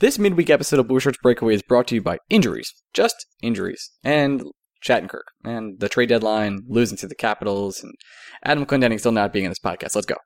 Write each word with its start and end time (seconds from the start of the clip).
This 0.00 0.18
midweek 0.18 0.50
episode 0.50 0.80
of 0.80 0.88
Blueshirts 0.88 1.20
Breakaway 1.22 1.54
is 1.54 1.62
brought 1.62 1.86
to 1.86 1.94
you 1.94 2.02
by 2.02 2.18
injuries, 2.28 2.74
just 2.92 3.14
injuries, 3.40 3.92
and 4.02 4.42
Shattenkirk, 4.84 4.98
and 4.98 5.08
Kirk, 5.08 5.26
and 5.44 5.80
the 5.80 5.88
trade 5.88 6.08
deadline, 6.08 6.62
losing 6.66 6.98
to 6.98 7.06
the 7.06 7.14
Capitals, 7.14 7.80
and 7.80 7.94
Adam 8.44 8.66
Clendenning 8.66 8.98
still 8.98 9.12
not 9.12 9.32
being 9.32 9.44
in 9.44 9.52
this 9.52 9.60
podcast. 9.60 9.94
Let's 9.94 10.06
go. 10.06 10.16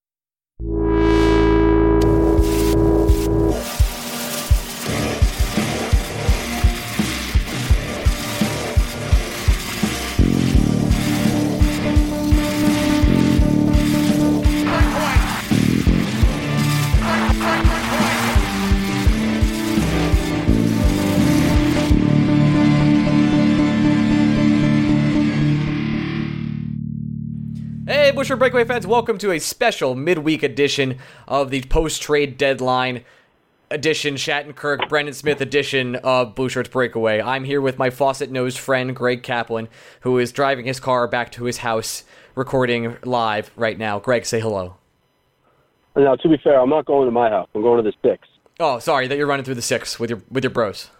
Hey, 27.88 28.10
Busher 28.10 28.36
Breakaway 28.36 28.64
fans, 28.66 28.86
welcome 28.86 29.16
to 29.16 29.30
a 29.32 29.38
special 29.38 29.94
midweek 29.94 30.42
edition 30.42 30.98
of 31.26 31.48
the 31.48 31.62
post 31.62 32.02
trade 32.02 32.36
deadline 32.36 33.02
edition, 33.70 34.16
Shattenkirk, 34.16 34.90
Brendan 34.90 35.14
Smith 35.14 35.40
edition 35.40 35.96
of 35.96 36.34
Blueshirts 36.34 36.70
Breakaway. 36.70 37.22
I'm 37.22 37.44
here 37.44 37.62
with 37.62 37.78
my 37.78 37.88
faucet 37.88 38.30
nosed 38.30 38.58
friend, 38.58 38.94
Greg 38.94 39.22
Kaplan, 39.22 39.68
who 40.02 40.18
is 40.18 40.32
driving 40.32 40.66
his 40.66 40.78
car 40.78 41.08
back 41.08 41.32
to 41.32 41.44
his 41.44 41.56
house 41.56 42.04
recording 42.34 42.98
live 43.04 43.50
right 43.56 43.78
now. 43.78 43.98
Greg, 43.98 44.26
say 44.26 44.38
hello. 44.38 44.76
Now, 45.96 46.14
to 46.16 46.28
be 46.28 46.36
fair, 46.44 46.60
I'm 46.60 46.68
not 46.68 46.84
going 46.84 47.06
to 47.06 47.10
my 47.10 47.30
house. 47.30 47.48
I'm 47.54 47.62
going 47.62 47.82
to 47.82 47.90
the 47.90 47.96
six. 48.06 48.28
Oh, 48.60 48.80
sorry 48.80 49.06
that 49.06 49.16
you're 49.16 49.26
running 49.26 49.46
through 49.46 49.54
the 49.54 49.62
six 49.62 49.98
with 49.98 50.10
your 50.10 50.20
with 50.30 50.44
your 50.44 50.50
bros. 50.50 50.90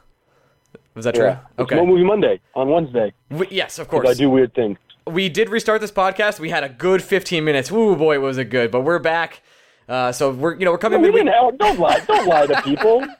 Was 0.95 1.05
that 1.05 1.14
true? 1.14 1.27
Yeah. 1.27 1.41
It's 1.50 1.61
Okay. 1.61 1.77
One 1.77 1.89
movie 1.89 2.05
Monday 2.05 2.41
on 2.55 2.70
Wednesday. 2.70 3.12
We- 3.28 3.48
yes, 3.50 3.78
of 3.78 3.89
course. 3.89 4.08
I 4.08 4.14
do 4.14 4.30
weird 4.30 4.55
things. 4.55 4.78
We 5.09 5.28
did 5.28 5.48
restart 5.51 5.81
this 5.81 5.92
podcast. 5.92 6.39
We 6.41 6.51
had 6.51 6.64
a 6.64 6.69
good 6.69 7.03
15 7.03 7.45
minutes. 7.45 7.70
Ooh, 7.73 7.97
boy, 7.97 8.20
was 8.20 8.39
it 8.39 8.47
good! 8.47 8.70
But 8.70 8.83
we're 8.83 8.98
back. 8.98 9.42
Uh, 9.89 10.12
so 10.12 10.31
we're 10.33 10.55
you 10.55 10.64
know 10.64 10.70
we're 10.73 10.78
coming 10.78 11.01
We 11.01 11.09
midweek. 11.09 11.25
didn't 11.25 11.34
have, 11.42 11.59
don't 11.59 11.78
lie. 11.78 12.01
Don't 12.06 12.27
lie 12.27 12.47
to 12.47 12.62
people. 12.62 13.06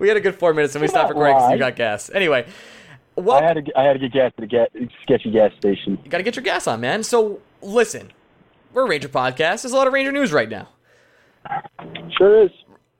We 0.00 0.08
had 0.08 0.16
a 0.16 0.20
good 0.20 0.34
four 0.34 0.52
minutes 0.54 0.74
and 0.74 0.82
we 0.82 0.88
stopped 0.88 1.14
Greg 1.14 1.36
because 1.36 1.52
you 1.52 1.58
got 1.58 1.76
gas. 1.76 2.10
Anyway, 2.12 2.44
I 3.16 3.42
had 3.44 3.64
to. 3.64 3.78
I 3.78 3.84
had 3.84 3.92
to 3.92 3.98
get 4.00 4.12
gas 4.12 4.32
at 4.36 4.42
a 4.42 4.46
gas, 4.48 4.66
sketchy 5.04 5.30
gas 5.30 5.52
station. 5.56 5.98
you 6.02 6.10
got 6.10 6.18
to 6.18 6.24
get 6.24 6.34
your 6.34 6.42
gas 6.42 6.66
on, 6.66 6.80
man. 6.80 7.04
So 7.04 7.40
listen, 7.62 8.10
we're 8.72 8.84
a 8.84 8.88
Ranger 8.88 9.08
podcast. 9.08 9.62
There's 9.62 9.72
a 9.72 9.76
lot 9.76 9.86
of 9.86 9.92
Ranger 9.92 10.10
news 10.10 10.32
right 10.32 10.48
now. 10.48 10.68
Sure 12.18 12.44
is. 12.44 12.50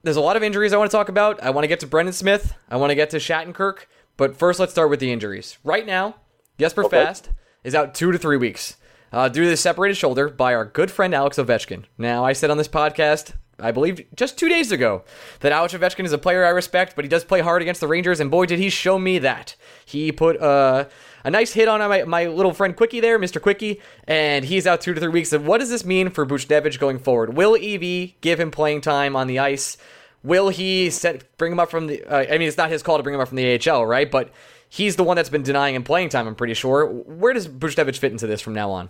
There's 0.04 0.16
a 0.16 0.20
lot 0.20 0.36
of 0.36 0.44
injuries 0.44 0.72
I 0.72 0.76
want 0.76 0.90
to 0.90 0.96
talk 0.96 1.08
about. 1.08 1.42
I 1.42 1.50
want 1.50 1.64
to 1.64 1.68
get 1.68 1.80
to 1.80 1.86
Brendan 1.88 2.12
Smith. 2.12 2.54
I 2.70 2.76
want 2.76 2.90
to 2.90 2.94
get 2.94 3.10
to 3.10 3.16
Shattenkirk. 3.18 3.86
But 4.16 4.36
first, 4.36 4.60
let's 4.60 4.70
start 4.72 4.88
with 4.88 5.00
the 5.00 5.12
injuries. 5.12 5.58
Right 5.64 5.84
now, 5.84 6.14
Jesper 6.60 6.84
Okay. 6.84 7.04
Fast 7.04 7.30
is 7.64 7.74
out 7.74 7.94
two 7.94 8.12
to 8.12 8.18
three 8.18 8.36
weeks 8.36 8.76
uh, 9.12 9.28
due 9.28 9.44
to 9.44 9.50
the 9.50 9.56
separated 9.56 9.94
shoulder 9.94 10.28
by 10.28 10.54
our 10.54 10.64
good 10.64 10.90
friend 10.90 11.14
Alex 11.14 11.36
Ovechkin. 11.36 11.84
Now, 11.98 12.24
I 12.24 12.32
said 12.32 12.50
on 12.50 12.58
this 12.58 12.68
podcast, 12.68 13.34
I 13.58 13.70
believe 13.70 14.04
just 14.16 14.38
two 14.38 14.48
days 14.48 14.72
ago, 14.72 15.04
that 15.40 15.52
Alex 15.52 15.74
Ovechkin 15.74 16.04
is 16.04 16.12
a 16.12 16.18
player 16.18 16.44
I 16.44 16.50
respect, 16.50 16.96
but 16.96 17.04
he 17.04 17.08
does 17.08 17.24
play 17.24 17.40
hard 17.40 17.62
against 17.62 17.80
the 17.80 17.86
Rangers, 17.86 18.18
and 18.18 18.30
boy, 18.30 18.46
did 18.46 18.58
he 18.58 18.70
show 18.70 18.98
me 18.98 19.18
that. 19.20 19.54
He 19.84 20.10
put 20.10 20.40
uh, 20.40 20.86
a 21.24 21.30
nice 21.30 21.52
hit 21.52 21.68
on 21.68 21.80
my, 21.80 22.02
my 22.04 22.26
little 22.26 22.52
friend 22.52 22.74
Quickie 22.74 23.00
there, 23.00 23.18
Mr. 23.18 23.40
Quickie, 23.40 23.80
and 24.08 24.44
he's 24.44 24.66
out 24.66 24.80
two 24.80 24.94
to 24.94 25.00
three 25.00 25.10
weeks. 25.10 25.32
And 25.32 25.46
what 25.46 25.58
does 25.58 25.70
this 25.70 25.84
mean 25.84 26.10
for 26.10 26.26
Buchnevich 26.26 26.78
going 26.78 26.98
forward? 26.98 27.36
Will 27.36 27.54
EV 27.54 28.20
give 28.20 28.40
him 28.40 28.50
playing 28.50 28.80
time 28.80 29.14
on 29.14 29.26
the 29.26 29.38
ice? 29.38 29.76
Will 30.24 30.48
he 30.48 30.90
set, 30.90 31.36
bring 31.36 31.52
him 31.52 31.60
up 31.60 31.70
from 31.70 31.88
the? 31.88 32.04
Uh, 32.04 32.32
I 32.32 32.38
mean, 32.38 32.48
it's 32.48 32.56
not 32.56 32.70
his 32.70 32.82
call 32.82 32.96
to 32.96 33.02
bring 33.02 33.14
him 33.14 33.20
up 33.20 33.28
from 33.28 33.36
the 33.36 33.60
AHL, 33.70 33.84
right? 33.84 34.10
But 34.10 34.30
he's 34.72 34.96
the 34.96 35.04
one 35.04 35.16
that's 35.16 35.28
been 35.28 35.42
denying 35.42 35.74
him 35.74 35.84
playing 35.84 36.08
time. 36.08 36.26
I'm 36.26 36.34
pretty 36.34 36.54
sure. 36.54 36.86
Where 36.86 37.34
does 37.34 37.46
Buchnevich 37.46 37.98
fit 37.98 38.10
into 38.10 38.26
this 38.26 38.40
from 38.40 38.54
now 38.54 38.70
on? 38.70 38.88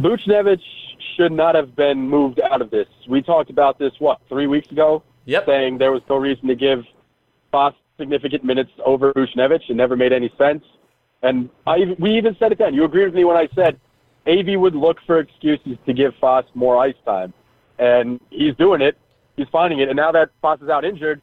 Buchnevich 0.00 0.60
should 1.16 1.32
not 1.32 1.54
have 1.54 1.74
been 1.74 2.08
moved 2.08 2.38
out 2.40 2.60
of 2.60 2.70
this. 2.70 2.86
We 3.08 3.22
talked 3.22 3.48
about 3.48 3.78
this 3.78 3.92
what 3.98 4.20
three 4.28 4.46
weeks 4.46 4.70
ago, 4.70 5.02
Yep. 5.24 5.46
saying 5.46 5.78
there 5.78 5.92
was 5.92 6.02
no 6.10 6.16
reason 6.16 6.46
to 6.48 6.54
give 6.54 6.84
Fast 7.50 7.76
significant 7.96 8.44
minutes 8.44 8.70
over 8.84 9.14
Buchnevich. 9.14 9.70
It 9.70 9.74
never 9.74 9.96
made 9.96 10.12
any 10.12 10.30
sense. 10.36 10.62
And 11.22 11.48
I, 11.66 11.96
we 11.98 12.16
even 12.18 12.36
said 12.38 12.52
it 12.52 12.58
then. 12.58 12.74
You 12.74 12.84
agreed 12.84 13.06
with 13.06 13.14
me 13.14 13.24
when 13.24 13.36
I 13.38 13.48
said 13.54 13.80
AV 14.26 14.60
would 14.60 14.74
look 14.74 14.98
for 15.06 15.18
excuses 15.18 15.78
to 15.86 15.92
give 15.94 16.14
Fast 16.20 16.48
more 16.54 16.76
ice 16.76 16.94
time, 17.06 17.32
and 17.78 18.20
he's 18.30 18.54
doing 18.56 18.82
it. 18.82 18.98
He's 19.36 19.48
finding 19.48 19.78
it. 19.80 19.88
And 19.88 19.96
now 19.96 20.12
that 20.12 20.30
Fast 20.42 20.62
is 20.62 20.68
out 20.68 20.84
injured, 20.84 21.22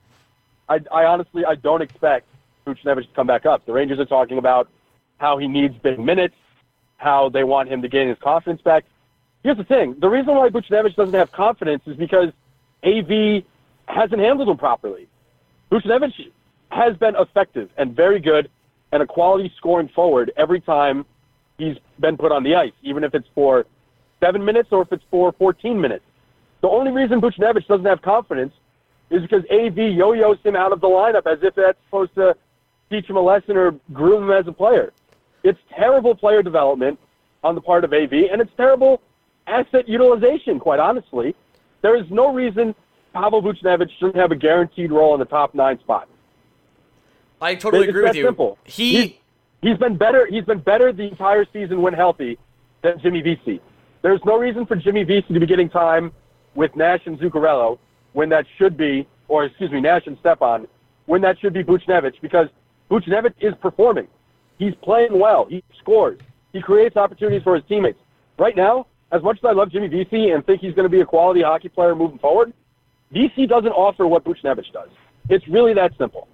I, 0.68 0.80
I 0.92 1.06
honestly 1.06 1.46
I 1.46 1.54
don't 1.56 1.84
expect 1.84 2.28
Buchnevich 2.66 3.08
to 3.08 3.16
come 3.16 3.28
back 3.28 3.46
up. 3.46 3.66
The 3.66 3.74
Rangers 3.74 4.00
are 4.00 4.06
talking 4.06 4.38
about 4.38 4.70
how 5.18 5.38
he 5.38 5.48
needs 5.48 5.76
big 5.84 6.00
minutes, 6.00 6.36
how 6.98 7.30
they 7.30 7.44
want 7.44 7.70
him 7.70 7.82
to 7.82 7.88
gain 7.88 8.08
his 8.08 8.18
confidence 8.20 8.62
back. 8.62 8.86
Here's 9.44 9.58
the 9.58 9.64
thing: 9.64 9.96
the 10.00 10.10
reason 10.10 10.36
why 10.36 10.50
Buchnevich 10.50 10.96
doesn't 10.96 11.14
have 11.14 11.32
confidence 11.32 11.84
is 11.86 11.96
because 11.96 12.30
AV 12.84 13.44
hasn't 13.88 14.20
handled 14.20 14.50
him 14.50 14.58
properly. 14.58 15.08
Buchnevich 15.72 16.32
has 16.70 16.98
been 16.98 17.16
effective 17.16 17.70
and 17.78 17.96
very 17.96 18.20
good 18.20 18.50
and 18.92 19.04
a 19.04 19.06
quality 19.06 19.52
scoring 19.58 19.90
forward 19.90 20.32
every 20.38 20.62
time 20.62 21.06
he's 21.58 21.78
been 22.00 22.18
put 22.18 22.32
on 22.32 22.44
the 22.44 22.56
ice, 22.56 22.74
even 22.82 23.04
if 23.04 23.14
it's 23.14 23.28
for 23.36 23.66
seven 24.20 24.44
minutes 24.44 24.70
or 24.72 24.82
if 24.82 24.92
it's 24.92 25.04
for 25.12 25.32
14 25.34 25.80
minutes. 25.80 26.04
The 26.62 26.70
only 26.70 26.92
reason 26.92 27.22
Buchnevich 27.22 27.68
doesn't 27.68 27.86
have 27.86 28.02
confidence 28.02 28.54
is 29.10 29.22
because 29.22 29.44
AV 29.52 29.78
yo-yos 29.78 30.38
him 30.44 30.56
out 30.56 30.72
of 30.72 30.82
the 30.82 30.88
lineup 30.88 31.28
as 31.32 31.40
if 31.44 31.54
that's 31.56 31.78
supposed 31.86 32.16
to 32.16 32.36
teach 32.90 33.10
him 33.10 33.16
a 33.18 33.22
lesson 33.22 33.58
or 33.58 33.76
groom 33.94 34.24
him 34.24 34.32
as 34.32 34.48
a 34.48 34.52
player. 34.52 34.94
It's 35.44 35.60
terrible 35.76 36.16
player 36.16 36.42
development 36.44 37.00
on 37.44 37.56
the 37.56 37.62
part 37.62 37.84
of 37.84 37.94
AV, 37.94 38.14
and 38.32 38.42
it's 38.42 38.52
terrible 38.58 39.02
asset 39.48 39.88
utilization, 39.88 40.60
quite 40.60 40.80
honestly. 40.80 41.36
There 41.82 41.96
is 41.96 42.06
no 42.10 42.34
reason 42.34 42.74
Pavel 43.14 43.42
Buchnevich 43.42 43.90
shouldn't 44.00 44.16
have 44.18 44.32
a 44.32 44.36
guaranteed 44.36 44.92
role 44.92 45.14
in 45.14 45.20
the 45.20 45.26
top 45.26 45.54
nine 45.54 45.80
spot. 45.80 46.08
I 47.42 47.56
totally 47.56 47.84
It's 47.84 47.90
agree 47.90 48.04
with 48.04 48.16
you. 48.16 48.24
simple. 48.26 48.58
He 48.64 48.92
He's- 48.98 49.12
He's 49.62 49.78
been 49.78 49.98
better. 49.98 50.28
He's 50.28 50.44
been 50.46 50.60
better 50.60 50.94
the 50.94 51.04
entire 51.08 51.44
season 51.52 51.82
when 51.82 51.94
healthy 51.94 52.38
than 52.84 53.00
Jimmy 53.00 53.22
Vesey. 53.22 53.60
There's 54.04 54.24
no 54.24 54.38
reason 54.38 54.68
for 54.68 54.76
Jimmy 54.76 55.04
Vesey 55.04 55.34
to 55.34 55.40
be 55.40 55.48
getting 55.48 55.70
time 55.70 56.12
with 56.54 56.76
Nash 56.76 57.02
and 57.08 57.18
Zuccarello 57.18 57.80
when 58.14 58.30
that 58.30 58.46
should 58.58 58.78
be, 58.78 59.08
or 59.28 59.46
excuse 59.46 59.72
me, 59.72 59.82
Nash 59.82 60.06
and 60.06 60.20
Stepan, 60.20 60.68
when 61.08 61.22
that 61.22 61.40
should 61.40 61.54
be 61.54 61.64
Buchnevich 61.64 62.22
because 62.22 62.48
Buchnevich 62.90 63.34
is 63.42 63.54
performing. 63.62 64.08
He's 64.58 64.74
playing 64.82 65.20
well. 65.20 65.46
He 65.50 65.64
scores. 65.80 66.20
He 66.54 66.62
creates 66.62 66.96
opportunities 66.96 67.44
for 67.44 67.56
his 67.56 67.64
teammates. 67.68 68.00
Right 68.38 68.56
now, 68.56 68.88
as 69.12 69.22
much 69.22 69.38
as 69.38 69.46
I 69.46 69.52
love 69.52 69.72
Jimmy 69.72 69.88
Vesey 69.88 70.32
and 70.32 70.46
think 70.46 70.62
he's 70.62 70.74
going 70.74 70.86
to 70.86 70.90
be 70.90 71.02
a 71.02 71.06
quality 71.06 71.42
hockey 71.42 71.70
player 71.70 71.96
moving 71.96 72.20
forward, 72.20 72.54
Vesey 73.12 73.48
doesn't 73.48 73.72
offer 73.72 74.08
what 74.08 74.24
Buchnevich 74.24 74.72
does. 74.72 74.90
It's 75.30 75.48
really 75.48 75.74
that 75.74 75.92
simple. 75.98 76.28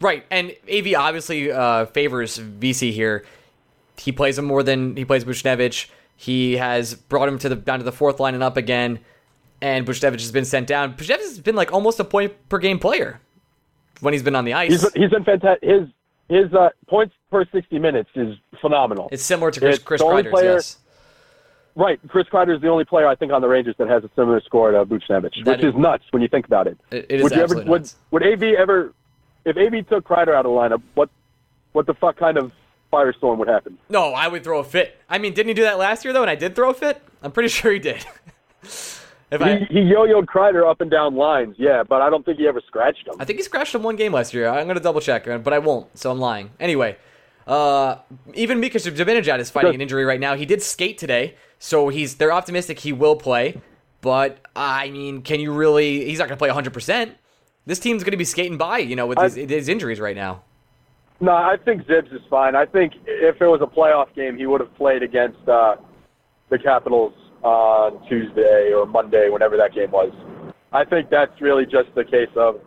Right, 0.00 0.24
and 0.30 0.54
AV 0.70 0.94
obviously 0.96 1.50
uh, 1.50 1.86
favors 1.86 2.36
Vesey 2.36 2.92
here. 2.92 3.24
He 3.98 4.12
plays 4.12 4.38
him 4.38 4.44
more 4.44 4.62
than 4.62 4.96
he 4.96 5.04
plays 5.04 5.24
Buchnevich. 5.24 5.88
He 6.16 6.56
has 6.56 6.94
brought 6.94 7.28
him 7.28 7.38
to 7.38 7.48
the 7.48 7.56
down 7.56 7.78
to 7.78 7.84
the 7.84 7.92
fourth 7.92 8.20
line 8.20 8.34
and 8.34 8.42
up 8.42 8.58
again, 8.58 9.00
and 9.62 9.86
Buchnevich 9.86 10.20
has 10.20 10.32
been 10.32 10.44
sent 10.44 10.66
down. 10.66 10.94
Buchnevich 10.94 11.18
has 11.18 11.40
been 11.40 11.56
like 11.56 11.72
almost 11.72 11.98
a 11.98 12.04
point 12.04 12.34
per 12.50 12.58
game 12.58 12.78
player 12.78 13.20
when 14.00 14.12
he's 14.14 14.22
been 14.22 14.36
on 14.36 14.44
the 14.44 14.52
ice. 14.54 14.70
He's 14.70 14.90
been, 14.90 15.02
he's 15.02 15.10
been 15.10 15.24
fantastic. 15.24 15.68
His 15.68 15.88
his 16.28 16.52
uh, 16.54 16.70
points 16.88 17.14
per 17.30 17.44
60 17.52 17.78
minutes 17.78 18.10
is 18.14 18.36
phenomenal. 18.60 19.08
it's 19.12 19.22
similar 19.22 19.50
to 19.52 19.60
Chris, 19.60 19.76
it's 19.76 19.84
Chris 19.84 20.02
Kreider's, 20.02 20.30
player- 20.30 20.52
yes. 20.54 20.78
right. 21.76 22.00
Chris 22.08 22.26
Kreider 22.32 22.54
is 22.56 22.60
the 22.60 22.68
only 22.68 22.84
player 22.84 23.06
I 23.06 23.14
think 23.14 23.32
on 23.32 23.40
the 23.42 23.48
Rangers 23.48 23.76
that 23.78 23.88
has 23.88 24.02
a 24.02 24.10
similar 24.16 24.40
score 24.40 24.72
to 24.72 24.84
Buchnevich, 24.84 25.44
which 25.44 25.58
is- 25.60 25.64
is 25.66 25.74
nuts 25.76 26.04
when 26.10 26.22
you 26.22 26.28
think 26.28 26.46
about 26.46 26.66
it. 26.66 26.78
It- 26.90 27.06
it 27.08 27.16
is 27.18 27.22
would 27.22 27.32
you 27.32 27.38
ever 27.38 27.44
absolutely 27.60 27.70
would, 27.70 27.90
would 28.10 28.22
AV 28.24 28.42
ever 28.58 28.92
if 29.44 29.56
AV 29.56 29.88
took 29.88 30.04
Kreider 30.04 30.34
out 30.34 30.46
of 30.46 30.52
lineup, 30.52 30.82
what 30.94 31.08
what 31.72 31.86
the 31.86 31.94
fuck 31.94 32.16
kind 32.16 32.38
of 32.38 32.50
firestorm 32.92 33.36
would 33.38 33.48
happen? 33.48 33.78
No, 33.88 34.12
I 34.12 34.26
would 34.26 34.42
throw 34.42 34.58
a 34.58 34.64
fit. 34.64 34.96
I 35.08 35.18
mean, 35.18 35.32
didn't 35.34 35.48
he 35.48 35.54
do 35.54 35.62
that 35.62 35.78
last 35.78 36.04
year 36.04 36.12
though? 36.12 36.22
And 36.22 36.30
I 36.30 36.34
did 36.34 36.56
throw 36.56 36.70
a 36.70 36.74
fit. 36.74 37.00
I'm 37.22 37.30
pretty 37.30 37.48
sure 37.50 37.70
he 37.72 37.78
did. 37.78 38.04
if 39.30 39.40
He, 39.40 39.46
I, 39.46 39.58
he 39.68 39.80
yo-yoed 39.80 40.26
Kreider 40.26 40.68
up 40.68 40.80
and 40.80 40.90
down 40.90 41.16
lines, 41.16 41.56
yeah, 41.58 41.82
but 41.82 42.00
I 42.02 42.10
don't 42.10 42.24
think 42.24 42.38
he 42.38 42.46
ever 42.46 42.60
scratched 42.66 43.06
him. 43.06 43.14
I 43.18 43.24
think 43.24 43.38
he 43.38 43.42
scratched 43.42 43.74
him 43.74 43.82
one 43.82 43.96
game 43.96 44.12
last 44.12 44.32
year. 44.32 44.48
I'm 44.48 44.66
gonna 44.66 44.80
double 44.80 45.00
check, 45.00 45.24
but 45.24 45.52
I 45.52 45.58
won't, 45.58 45.96
so 45.98 46.10
I'm 46.10 46.20
lying. 46.20 46.50
Anyway, 46.60 46.96
uh, 47.46 47.96
even 48.34 48.60
Mika 48.60 48.78
Zibanejad 48.78 49.38
is 49.38 49.50
fighting 49.50 49.74
an 49.74 49.80
injury 49.80 50.04
right 50.04 50.20
now. 50.20 50.34
He 50.34 50.46
did 50.46 50.62
skate 50.62 50.98
today, 50.98 51.34
so 51.58 51.88
he's 51.88 52.16
they're 52.16 52.32
optimistic 52.32 52.80
he 52.80 52.92
will 52.92 53.16
play. 53.16 53.60
But 54.00 54.38
I 54.54 54.90
mean, 54.90 55.22
can 55.22 55.40
you 55.40 55.52
really? 55.52 56.04
He's 56.04 56.18
not 56.18 56.28
gonna 56.28 56.38
play 56.38 56.48
100. 56.48 56.72
percent 56.72 57.16
This 57.64 57.78
team's 57.78 58.04
gonna 58.04 58.16
be 58.16 58.24
skating 58.24 58.56
by, 58.58 58.78
you 58.78 58.94
know, 58.94 59.06
with 59.06 59.18
his, 59.18 59.34
his 59.34 59.68
injuries 59.68 59.98
right 60.00 60.16
now. 60.16 60.42
No, 61.18 61.32
I 61.32 61.56
think 61.64 61.86
Zibbs 61.86 62.14
is 62.14 62.20
fine. 62.28 62.54
I 62.54 62.66
think 62.66 62.92
if 63.06 63.40
it 63.40 63.46
was 63.46 63.60
a 63.62 63.66
playoff 63.66 64.14
game, 64.14 64.36
he 64.36 64.46
would 64.46 64.60
have 64.60 64.74
played 64.76 65.02
against 65.02 65.48
uh, 65.48 65.76
the 66.50 66.58
Capitals 66.58 67.14
on 67.46 68.06
Tuesday 68.08 68.72
or 68.72 68.86
Monday, 68.86 69.28
whenever 69.30 69.56
that 69.56 69.72
game 69.74 69.90
was. 69.90 70.12
I 70.72 70.84
think 70.84 71.10
that's 71.10 71.40
really 71.40 71.64
just 71.64 71.94
the 71.94 72.04
case 72.04 72.28
of 72.36 72.60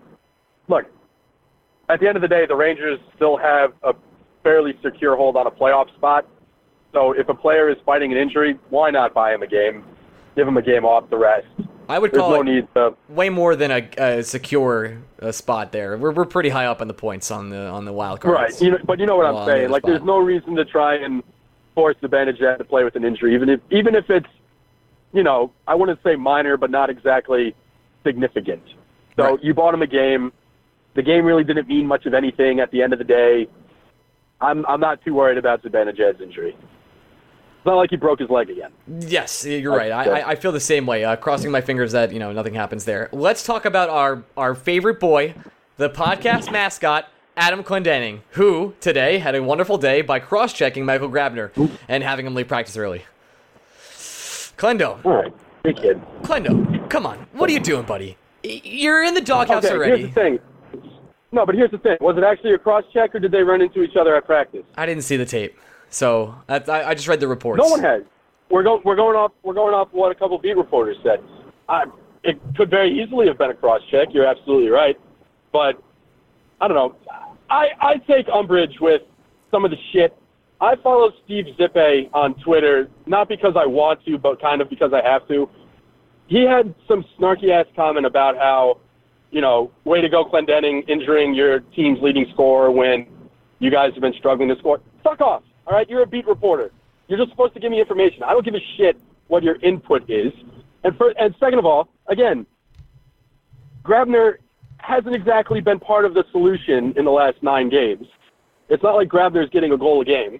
look. 0.67 0.85
At 1.89 1.99
the 1.99 2.07
end 2.07 2.15
of 2.15 2.21
the 2.21 2.27
day, 2.27 2.45
the 2.45 2.55
Rangers 2.55 2.99
still 3.15 3.35
have 3.37 3.73
a 3.83 3.93
fairly 4.43 4.73
secure 4.81 5.15
hold 5.15 5.35
on 5.35 5.47
a 5.47 5.51
playoff 5.51 5.93
spot. 5.95 6.25
So 6.93 7.11
if 7.11 7.27
a 7.29 7.33
player 7.33 7.69
is 7.69 7.77
fighting 7.85 8.11
an 8.11 8.17
injury, 8.17 8.57
why 8.69 8.89
not 8.89 9.13
buy 9.13 9.33
him 9.33 9.41
a 9.43 9.47
game? 9.47 9.83
Give 10.35 10.47
him 10.47 10.57
a 10.57 10.61
game 10.61 10.85
off 10.85 11.09
the 11.09 11.17
rest. 11.17 11.47
I 11.89 11.97
would 11.99 12.11
There's 12.11 12.21
call 12.21 12.31
no 12.31 12.41
it 12.41 12.43
need 12.45 12.67
to. 12.75 12.95
way 13.09 13.29
more 13.29 13.55
than 13.55 13.71
a, 13.71 13.89
a 13.97 14.23
secure 14.23 14.99
uh, 15.21 15.31
spot 15.31 15.71
there. 15.71 15.97
We're, 15.97 16.11
we're 16.11 16.25
pretty 16.25 16.49
high 16.49 16.67
up 16.67 16.81
on 16.81 16.87
the 16.87 16.93
points 16.93 17.31
on 17.31 17.49
the 17.49 17.67
on 17.67 17.85
the 17.85 17.93
wild 17.93 18.21
cards. 18.21 18.53
Right. 18.53 18.61
You 18.61 18.71
know, 18.71 18.77
but 18.85 18.99
you 18.99 19.07
know 19.07 19.17
what 19.17 19.25
I'm 19.25 19.33
the 19.33 19.45
saying. 19.45 19.63
other 19.65 19.69
Like, 19.73 19.81
spot. 19.81 19.91
there's 19.91 20.03
no 20.03 20.19
reason 20.19 20.55
to 20.55 20.65
try 20.65 20.95
and 20.95 21.23
force 21.73 21.95
the 22.01 22.07
Zibanejad 22.07 22.59
to 22.59 22.63
play 22.63 22.83
with 22.83 22.95
an 22.95 23.03
injury, 23.03 23.33
even 23.33 23.49
if 23.49 23.59
even 23.71 23.95
if 23.95 24.07
it's, 24.09 24.27
you 25.13 25.23
know, 25.23 25.51
I 25.67 25.75
wouldn't 25.75 25.99
say 26.03 26.15
minor, 26.15 26.57
but 26.57 26.69
not 26.69 26.89
exactly 26.89 27.55
significant. 28.05 28.63
So 29.17 29.31
Right. 29.31 29.43
you 29.43 29.53
bought 29.53 29.73
him 29.73 29.81
a 29.81 29.87
game. 29.87 30.31
The 30.95 31.01
game 31.01 31.25
really 31.25 31.43
didn't 31.43 31.67
mean 31.67 31.87
much 31.87 32.05
of 32.05 32.13
anything 32.13 32.59
at 32.59 32.71
the 32.71 32.81
end 32.81 32.93
of 32.93 32.99
the 32.99 33.05
day. 33.05 33.47
I'm 34.41 34.65
I'm 34.67 34.79
not 34.79 35.03
too 35.03 35.13
worried 35.13 35.37
about 35.37 35.61
Zibanejad's 35.63 36.21
injury. 36.21 36.55
It's 36.55 37.65
not 37.65 37.75
like 37.75 37.89
he 37.89 37.97
broke 37.97 38.19
his 38.19 38.29
leg 38.29 38.49
again. 38.49 38.71
Yes, 38.87 39.45
you're 39.45 39.75
right. 39.75 39.91
I, 39.91 40.29
I, 40.29 40.35
feel 40.35 40.53
the 40.53 40.61
same 40.61 40.85
way. 40.85 41.03
Uh, 41.03 41.17
crossing 41.17 41.51
my 41.51 41.59
fingers 41.59 41.91
that 41.91 42.13
you 42.13 42.19
know 42.19 42.31
nothing 42.31 42.53
happens 42.53 42.85
there. 42.85 43.09
Let's 43.11 43.43
talk 43.43 43.65
about 43.65 43.89
our 43.89 44.23
our 44.37 44.55
favorite 44.55 44.99
boy, 44.99 45.35
the 45.77 45.89
podcast 45.89 46.51
mascot. 46.51 47.09
Adam 47.35 47.63
Clendenning, 47.63 48.19
who 48.31 48.73
today 48.81 49.17
had 49.17 49.33
a 49.33 49.41
wonderful 49.41 49.77
day 49.77 50.01
by 50.01 50.19
cross-checking 50.19 50.83
Michael 50.83 51.09
Grabner 51.09 51.51
and 51.87 52.03
having 52.03 52.25
him 52.25 52.35
leave 52.35 52.49
practice 52.49 52.75
early. 52.75 53.05
Clendo, 54.59 54.99
All 55.05 55.13
right, 55.23 55.33
big 55.63 55.77
kid. 55.77 56.01
Clendo, 56.21 56.89
come 56.89 57.05
on, 57.05 57.25
what 57.31 57.49
are 57.49 57.53
you 57.53 57.61
doing, 57.61 57.83
buddy? 57.85 58.17
You're 58.43 59.03
in 59.05 59.13
the 59.13 59.21
doghouse 59.21 59.63
Okay, 59.63 59.73
already. 59.73 60.01
here's 60.01 60.13
the 60.13 60.21
thing. 60.21 60.39
No, 61.31 61.45
but 61.45 61.55
here's 61.55 61.71
the 61.71 61.77
thing. 61.77 61.95
Was 62.01 62.17
it 62.17 62.23
actually 62.25 62.53
a 62.53 62.57
cross 62.57 62.83
check, 62.91 63.15
or 63.15 63.19
did 63.19 63.31
they 63.31 63.41
run 63.41 63.61
into 63.61 63.81
each 63.83 63.95
other 63.95 64.15
at 64.17 64.25
practice? 64.25 64.65
I 64.75 64.85
didn't 64.85 65.03
see 65.03 65.15
the 65.15 65.25
tape, 65.25 65.57
so 65.89 66.35
I, 66.49 66.61
I 66.67 66.93
just 66.93 67.07
read 67.07 67.21
the 67.21 67.27
reports. 67.29 67.61
No 67.63 67.69
one 67.69 67.79
has. 67.81 68.03
We're 68.49 68.63
going. 68.63 68.81
We're 68.83 68.97
going 68.97 69.15
off. 69.15 69.31
We're 69.43 69.53
going 69.53 69.73
off 69.73 69.87
what 69.93 70.11
a 70.11 70.15
couple 70.15 70.37
beat 70.39 70.57
reporters 70.57 70.97
said. 71.03 71.23
I, 71.69 71.85
it 72.25 72.37
could 72.57 72.69
very 72.69 73.01
easily 73.01 73.27
have 73.27 73.37
been 73.37 73.51
a 73.51 73.53
cross 73.53 73.81
check. 73.89 74.09
You're 74.11 74.25
absolutely 74.25 74.69
right, 74.69 74.99
but 75.53 75.81
I 76.59 76.67
don't 76.67 76.75
know. 76.75 76.95
I 77.49 77.67
I 77.79 77.97
take 78.07 78.27
umbrage 78.27 78.81
with 78.81 79.03
some 79.51 79.63
of 79.63 79.71
the 79.71 79.77
shit. 79.93 80.17
I 80.61 80.75
follow 80.83 81.11
Steve 81.23 81.45
Zipay 81.57 82.09
on 82.13 82.35
Twitter 82.35 82.89
not 83.05 83.29
because 83.29 83.53
I 83.55 83.65
want 83.65 84.03
to, 84.05 84.17
but 84.17 84.41
kind 84.41 84.61
of 84.61 84.69
because 84.69 84.91
I 84.93 85.07
have 85.07 85.27
to. 85.29 85.49
He 86.27 86.43
had 86.43 86.75
some 86.87 87.05
snarky 87.17 87.49
ass 87.49 87.65
comment 87.75 88.05
about 88.05 88.35
how, 88.35 88.79
you 89.31 89.41
know, 89.41 89.71
way 89.85 90.01
to 90.01 90.09
go, 90.09 90.25
Clendenning, 90.25 90.87
injuring 90.89 91.33
your 91.33 91.61
team's 91.61 91.99
leading 92.01 92.25
scorer 92.33 92.71
when 92.71 93.07
you 93.59 93.71
guys 93.71 93.93
have 93.93 94.01
been 94.01 94.13
struggling 94.17 94.49
to 94.49 94.57
score. 94.57 94.81
Fuck 95.03 95.21
off. 95.21 95.43
All 95.65 95.73
right, 95.73 95.89
you're 95.89 96.03
a 96.03 96.07
beat 96.07 96.27
reporter. 96.27 96.71
You're 97.07 97.19
just 97.19 97.31
supposed 97.31 97.53
to 97.53 97.59
give 97.59 97.71
me 97.71 97.79
information. 97.79 98.23
I 98.23 98.33
don't 98.33 98.43
give 98.43 98.55
a 98.55 98.63
shit 98.77 98.99
what 99.27 99.43
your 99.43 99.55
input 99.61 100.09
is. 100.09 100.33
And 100.83 100.95
for, 100.97 101.13
and 101.17 101.33
second 101.39 101.59
of 101.59 101.65
all, 101.65 101.89
again, 102.07 102.45
Grabner 103.83 104.35
hasn't 104.77 105.15
exactly 105.15 105.61
been 105.61 105.79
part 105.79 106.05
of 106.05 106.13
the 106.13 106.23
solution 106.31 106.93
in 106.97 107.05
the 107.05 107.11
last 107.11 107.41
nine 107.41 107.69
games. 107.69 108.07
It's 108.69 108.83
not 108.83 108.95
like 108.95 109.07
Grabner's 109.07 109.49
getting 109.49 109.71
a 109.71 109.77
goal 109.77 110.01
a 110.01 110.05
game. 110.05 110.39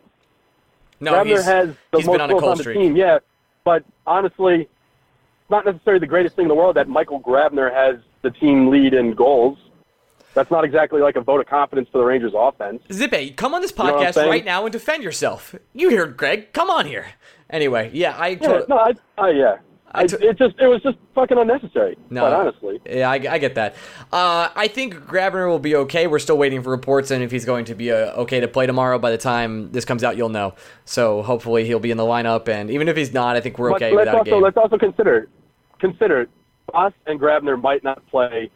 No, 1.00 1.14
Grabner 1.14 1.26
he's, 1.38 1.46
has 1.46 1.70
the 1.92 1.98
most 2.00 2.06
been 2.06 2.22
on 2.22 2.30
a 2.30 2.34
goals 2.34 2.42
cold 2.42 2.52
on 2.52 2.58
the 2.58 2.64
streak. 2.64 2.78
team, 2.78 2.96
yeah. 2.96 3.20
But 3.64 3.84
honestly, 4.06 4.62
it's 4.62 5.50
not 5.50 5.66
necessarily 5.66 6.00
the 6.00 6.08
greatest 6.08 6.36
thing 6.36 6.44
in 6.44 6.50
the 6.50 6.56
world 6.56 6.76
that 6.76 6.88
Michael 6.88 7.20
Grabner 7.22 7.74
has 7.74 8.00
the 8.22 8.32
team 8.32 8.70
lead 8.70 8.94
in 8.94 9.14
goals. 9.14 9.58
That's 10.34 10.52
not 10.52 10.64
exactly 10.64 11.02
like 11.02 11.16
a 11.16 11.22
vote 11.22 11.40
of 11.42 11.48
confidence 11.48 11.90
for 11.92 11.98
the 11.98 12.04
Rangers 12.06 12.34
offense. 12.36 12.84
Zipay, 12.90 13.36
come 13.36 13.54
on 13.54 13.62
this 13.62 13.76
know 13.76 13.86
what 13.86 13.96
I'm 13.96 14.14
podcast 14.14 14.28
right 14.28 14.46
now 14.46 14.66
and 14.66 14.72
defend 14.72 15.04
yourself. 15.04 15.56
You 15.74 15.90
hear 15.90 16.06
Greg? 16.06 16.54
Come 16.54 16.70
on 16.70 16.86
here. 16.86 17.08
Anyway, 17.50 17.90
yeah, 17.94 18.16
I 18.18 18.30
Yeah, 18.30 18.38
tot- 18.38 18.70
no, 18.70 18.78
I, 18.78 18.94
I 19.18 19.32
yeah. 19.32 19.58
I 19.92 20.06
t- 20.06 20.18
it 20.20 20.38
just 20.38 20.56
it 20.60 20.68
was 20.68 20.82
just 20.84 20.98
fucking 21.16 21.38
unnecessary. 21.38 21.98
No. 22.10 22.26
honestly. 22.26 22.80
Yeah, 22.86 23.10
I, 23.10 23.16
I 23.16 23.38
get 23.40 23.56
that. 23.56 23.76
Uh, 24.12 24.50
I 24.56 24.68
think 24.68 24.94
Grabner 24.96 25.48
will 25.50 25.60
be 25.60 25.76
okay. 25.76 26.06
We're 26.08 26.20
still 26.20 26.38
waiting 26.38 26.62
for 26.62 26.70
reports, 26.70 27.10
and 27.12 27.24
if 27.24 27.32
he's 27.32 27.46
going 27.46 27.66
to 27.66 27.76
be 27.76 27.92
uh, 27.92 28.12
okay 28.22 28.40
to 28.40 28.48
play 28.48 28.68
tomorrow, 28.68 29.00
by 29.00 29.10
the 29.12 29.18
time 29.18 29.72
this 29.72 29.86
comes 29.86 30.04
out, 30.04 30.16
you'll 30.16 30.30
know. 30.30 30.54
So 30.86 31.24
hopefully 31.24 31.66
he'll 31.66 31.80
be 31.80 31.92
in 31.92 31.98
the 31.98 32.04
lineup, 32.04 32.48
and 32.48 32.70
even 32.70 32.88
if 32.88 32.96
he's 32.96 33.14
not, 33.14 33.36
I 33.36 33.42
think 33.42 33.58
we're 33.58 33.72
But 33.72 33.76
okay 33.78 33.92
let's 33.96 34.06
without 34.06 34.16
a 34.16 34.18
also 34.20 34.32
game. 34.32 34.42
let's 34.44 34.58
also 34.58 34.78
consider 34.78 35.28
consider 35.80 36.28
Fast 36.72 36.96
and 37.08 37.20
Grabner 37.20 37.60
might 37.60 37.84
not 37.84 38.06
play 38.10 38.52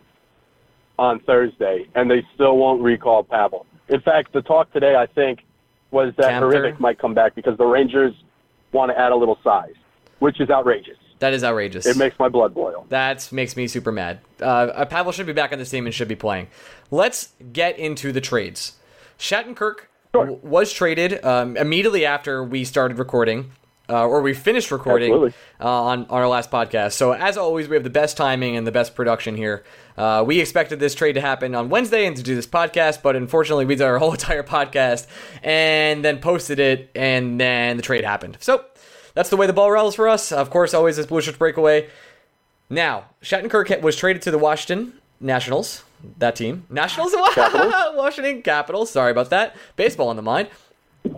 on 1.00 1.20
Thursday, 1.22 1.88
and 1.96 2.12
they 2.12 2.24
still 2.36 2.58
won't 2.58 2.82
recall 2.82 3.24
Pavel. 3.24 3.66
In 3.90 4.02
fact, 4.02 4.34
the 4.34 4.42
talk 4.44 4.72
today, 4.72 4.96
I 4.96 5.08
think, 5.08 5.40
was 5.90 6.14
that 6.18 6.30
Camper? 6.30 6.50
Hrivik 6.52 6.80
might 6.80 7.00
come 7.00 7.14
back 7.16 7.34
because 7.34 7.58
the 7.58 7.66
Rangers 7.66 8.14
want 8.72 8.92
to 8.92 9.00
add 9.00 9.12
a 9.12 9.16
little 9.16 9.40
size, 9.44 9.74
which 10.20 10.40
is 10.40 10.50
outrageous. 10.52 10.98
That 11.24 11.34
is 11.34 11.42
outrageous. 11.42 11.86
It 11.86 11.96
makes 11.96 12.20
my 12.20 12.28
blood 12.28 12.54
boil. 12.54 12.86
That 12.90 13.32
makes 13.32 13.56
me 13.56 13.68
super 13.70 13.94
mad. 13.94 14.20
Uh, 14.42 14.84
Pavel 14.84 15.14
should 15.14 15.26
be 15.26 15.32
back 15.32 15.54
on 15.54 15.58
this 15.58 15.70
team 15.70 15.86
and 15.86 15.96
should 15.96 16.10
be 16.10 16.18
playing. 16.18 16.48
Let's 16.92 17.30
get 17.54 17.80
into 17.80 18.12
the 18.12 18.20
trades. 18.20 18.74
Shattenkirk 19.18 19.88
Sure. 20.14 20.26
w- 20.26 20.40
was 20.44 20.74
traded 20.74 21.24
um, 21.24 21.56
immediately 21.56 22.06
after 22.06 22.44
we 22.44 22.66
started 22.66 23.00
recording, 23.00 23.52
uh, 23.90 24.06
or 24.06 24.22
we 24.22 24.34
finished 24.34 24.70
recording 24.70 25.14
uh, 25.14 25.30
on, 25.62 26.00
on 26.02 26.08
our 26.10 26.28
last 26.28 26.52
podcast. 26.52 26.92
So, 26.92 27.14
as 27.14 27.38
always, 27.38 27.70
we 27.70 27.76
have 27.78 27.84
the 27.86 27.90
best 27.90 28.18
timing 28.18 28.58
and 28.58 28.68
the 28.68 28.72
best 28.74 28.94
production 28.94 29.38
here. 29.38 29.64
Uh, 29.98 30.24
we 30.28 30.42
expected 30.42 30.80
this 30.82 30.94
trade 30.94 31.14
to 31.14 31.22
happen 31.22 31.56
on 31.56 31.70
Wednesday 31.70 32.06
and 32.06 32.18
to 32.18 32.22
do 32.24 32.36
this 32.36 32.48
podcast, 32.48 33.02
but 33.02 33.16
unfortunately, 33.16 33.66
we 33.66 33.76
did 33.76 33.84
our 33.86 33.98
whole 34.04 34.12
entire 34.12 34.44
podcast 34.44 35.08
and 35.42 36.04
then 36.04 36.20
posted 36.20 36.60
it, 36.60 36.92
and 36.96 37.40
then 37.40 37.78
the 37.78 37.84
trade 37.84 38.04
happened. 38.04 38.38
So, 38.42 38.66
that's 39.14 39.30
the 39.30 39.38
way 39.38 39.48
the 39.48 39.54
ball 39.54 39.72
rolls 39.72 39.96
for 39.96 40.08
us. 40.08 40.32
Of 40.32 40.50
course, 40.50 40.74
always 40.74 40.98
this 40.98 41.06
Blueshirts 41.06 41.38
breakaway. 41.38 41.90
Now, 42.70 43.06
Shattenkirk 43.22 43.82
was 43.82 43.96
traded 43.96 44.22
to 44.24 44.32
the 44.32 44.38
Washington 44.38 44.94
Nationals. 45.20 45.84
That 46.18 46.36
team. 46.36 46.66
Nationals? 46.70 47.14
Capitals. 47.34 47.74
Washington 47.96 48.42
Capitals. 48.42 48.90
Sorry 48.90 49.12
about 49.12 49.30
that. 49.30 49.56
Baseball 49.76 50.10
on 50.10 50.16
the 50.16 50.22
mind. 50.22 50.50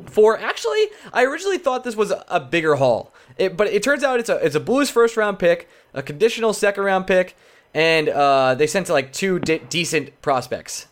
For 0.08 0.38
actually, 0.40 0.88
I 1.14 1.24
originally 1.26 1.58
thought 1.58 1.84
this 1.84 1.96
was 1.96 2.12
a 2.28 2.40
bigger 2.40 2.76
haul. 2.76 3.12
It, 3.38 3.56
but 3.56 3.68
it 3.68 3.84
turns 3.84 4.04
out 4.04 4.20
it's 4.20 4.30
a 4.30 4.38
it's 4.38 4.56
a 4.56 4.60
Blues 4.60 4.90
first 4.90 5.16
round 5.18 5.38
pick, 5.40 5.70
a 5.94 6.02
conditional 6.02 6.54
second 6.54 6.84
round 6.84 7.06
pick, 7.06 7.36
and 7.74 8.10
uh, 8.10 8.56
they 8.56 8.66
sent 8.68 8.90
like 8.90 9.14
two 9.14 9.40
de- 9.40 9.60
decent 9.60 10.20
prospects. 10.22 10.88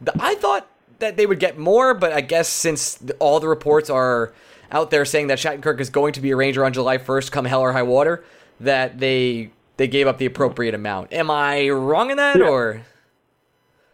The, 0.00 0.12
I 0.20 0.34
thought 0.34 0.66
that 0.98 1.16
they 1.16 1.24
would 1.26 1.40
get 1.40 1.56
more, 1.58 1.94
but 1.94 2.12
I 2.12 2.20
guess 2.20 2.48
since 2.48 2.94
the- 2.96 3.14
all 3.14 3.40
the 3.40 3.48
reports 3.48 3.88
are 3.88 4.32
out 4.74 4.90
there 4.90 5.04
saying 5.04 5.28
that 5.28 5.38
Shattenkirk 5.38 5.80
is 5.80 5.88
going 5.88 6.12
to 6.14 6.20
be 6.20 6.32
a 6.32 6.36
Ranger 6.36 6.64
on 6.64 6.72
July 6.72 6.98
1st, 6.98 7.30
come 7.30 7.44
hell 7.44 7.60
or 7.60 7.72
high 7.72 7.84
water, 7.84 8.24
that 8.60 8.98
they 8.98 9.50
they 9.76 9.88
gave 9.88 10.06
up 10.06 10.18
the 10.18 10.26
appropriate 10.26 10.74
amount. 10.74 11.12
Am 11.12 11.30
I 11.30 11.68
wrong 11.68 12.10
in 12.10 12.16
that, 12.18 12.36
Yeah. 12.38 12.48
or 12.48 12.82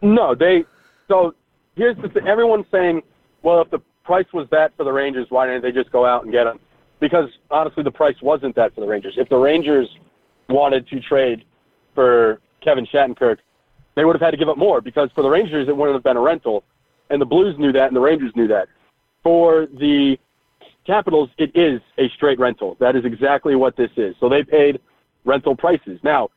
No, 0.01 0.35
they. 0.35 0.65
So 1.07 1.33
here's 1.75 1.97
the 1.97 2.09
thing. 2.09 2.27
Everyone's 2.27 2.65
saying, 2.71 3.01
well, 3.43 3.61
if 3.61 3.69
the 3.69 3.79
price 4.03 4.25
was 4.33 4.47
that 4.51 4.75
for 4.75 4.83
the 4.83 4.91
Rangers, 4.91 5.27
why 5.29 5.45
didn't 5.47 5.61
they 5.61 5.71
just 5.71 5.91
go 5.91 6.05
out 6.05 6.23
and 6.23 6.31
get 6.31 6.47
him? 6.47 6.59
Because 6.99 7.29
honestly, 7.49 7.83
the 7.83 7.91
price 7.91 8.15
wasn't 8.21 8.55
that 8.55 8.73
for 8.75 8.81
the 8.81 8.87
Rangers. 8.87 9.15
If 9.17 9.29
the 9.29 9.37
Rangers 9.37 9.87
wanted 10.49 10.87
to 10.89 10.99
trade 10.99 11.45
for 11.95 12.39
Kevin 12.63 12.85
Shattenkirk, 12.85 13.37
they 13.95 14.05
would 14.05 14.15
have 14.15 14.21
had 14.21 14.31
to 14.31 14.37
give 14.37 14.49
up 14.49 14.57
more 14.57 14.81
because 14.81 15.09
for 15.15 15.21
the 15.23 15.29
Rangers, 15.29 15.67
it 15.67 15.75
wouldn't 15.75 15.95
have 15.95 16.03
been 16.03 16.17
a 16.17 16.21
rental. 16.21 16.63
And 17.09 17.19
the 17.21 17.25
Blues 17.25 17.57
knew 17.57 17.71
that, 17.71 17.87
and 17.87 17.95
the 17.95 18.01
Rangers 18.01 18.31
knew 18.35 18.47
that. 18.47 18.67
For 19.23 19.65
the 19.65 20.17
Capitals, 20.85 21.29
it 21.37 21.51
is 21.55 21.81
a 21.97 22.09
straight 22.09 22.39
rental. 22.39 22.75
That 22.79 22.95
is 22.95 23.05
exactly 23.05 23.55
what 23.55 23.75
this 23.75 23.91
is. 23.97 24.15
So 24.19 24.29
they 24.29 24.43
paid 24.43 24.79
rental 25.25 25.55
prices. 25.55 25.99
Now, 26.03 26.29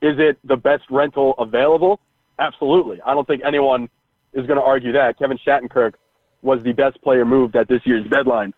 is 0.00 0.18
it 0.18 0.38
the 0.44 0.56
best 0.56 0.84
rental 0.90 1.34
available? 1.38 2.00
Absolutely. 2.38 3.00
I 3.02 3.14
don't 3.14 3.26
think 3.26 3.42
anyone 3.44 3.88
is 4.32 4.46
going 4.46 4.58
to 4.58 4.64
argue 4.64 4.92
that. 4.92 5.18
Kevin 5.18 5.38
Shattenkirk 5.46 5.94
was 6.42 6.62
the 6.64 6.72
best 6.72 7.00
player 7.02 7.24
moved 7.24 7.54
at 7.54 7.68
this 7.68 7.80
year's 7.84 8.08
deadline. 8.10 8.52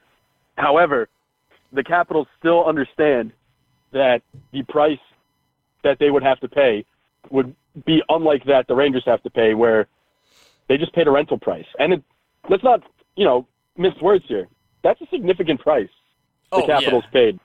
However, 0.57 1.09
the 1.73 1.85
Capitals 1.85 2.27
still 2.39 2.65
understand 2.65 3.33
that 3.93 4.23
the 4.53 4.63
price 4.63 4.99
that 5.83 5.99
they 5.99 6.11
would 6.11 6.23
have 6.23 6.41
to 6.41 6.49
pay 6.49 6.87
would 7.31 7.55
be 7.85 8.03
unlike 8.09 8.45
that 8.47 8.67
the 8.67 8.75
Rangers 8.75 9.03
have 9.05 9.23
to 9.25 9.31
pay, 9.31 9.53
where 9.55 9.87
they 10.69 10.79
just 10.79 10.95
paid 10.95 11.07
a 11.07 11.11
rental 11.11 11.39
price. 11.39 11.67
And 11.79 11.93
it, 11.95 12.03
let's 12.49 12.65
not, 12.65 12.83
you 13.17 13.25
know, 13.25 13.47
miss 13.77 13.93
words 14.01 14.25
here. 14.27 14.49
That's 14.85 15.01
a 15.01 15.07
significant 15.11 15.61
price 15.61 15.89
the 16.53 16.57
Oh, 16.59 16.61
yeah. 16.61 16.79
Capitals 16.79 17.05
paid. 17.13 17.41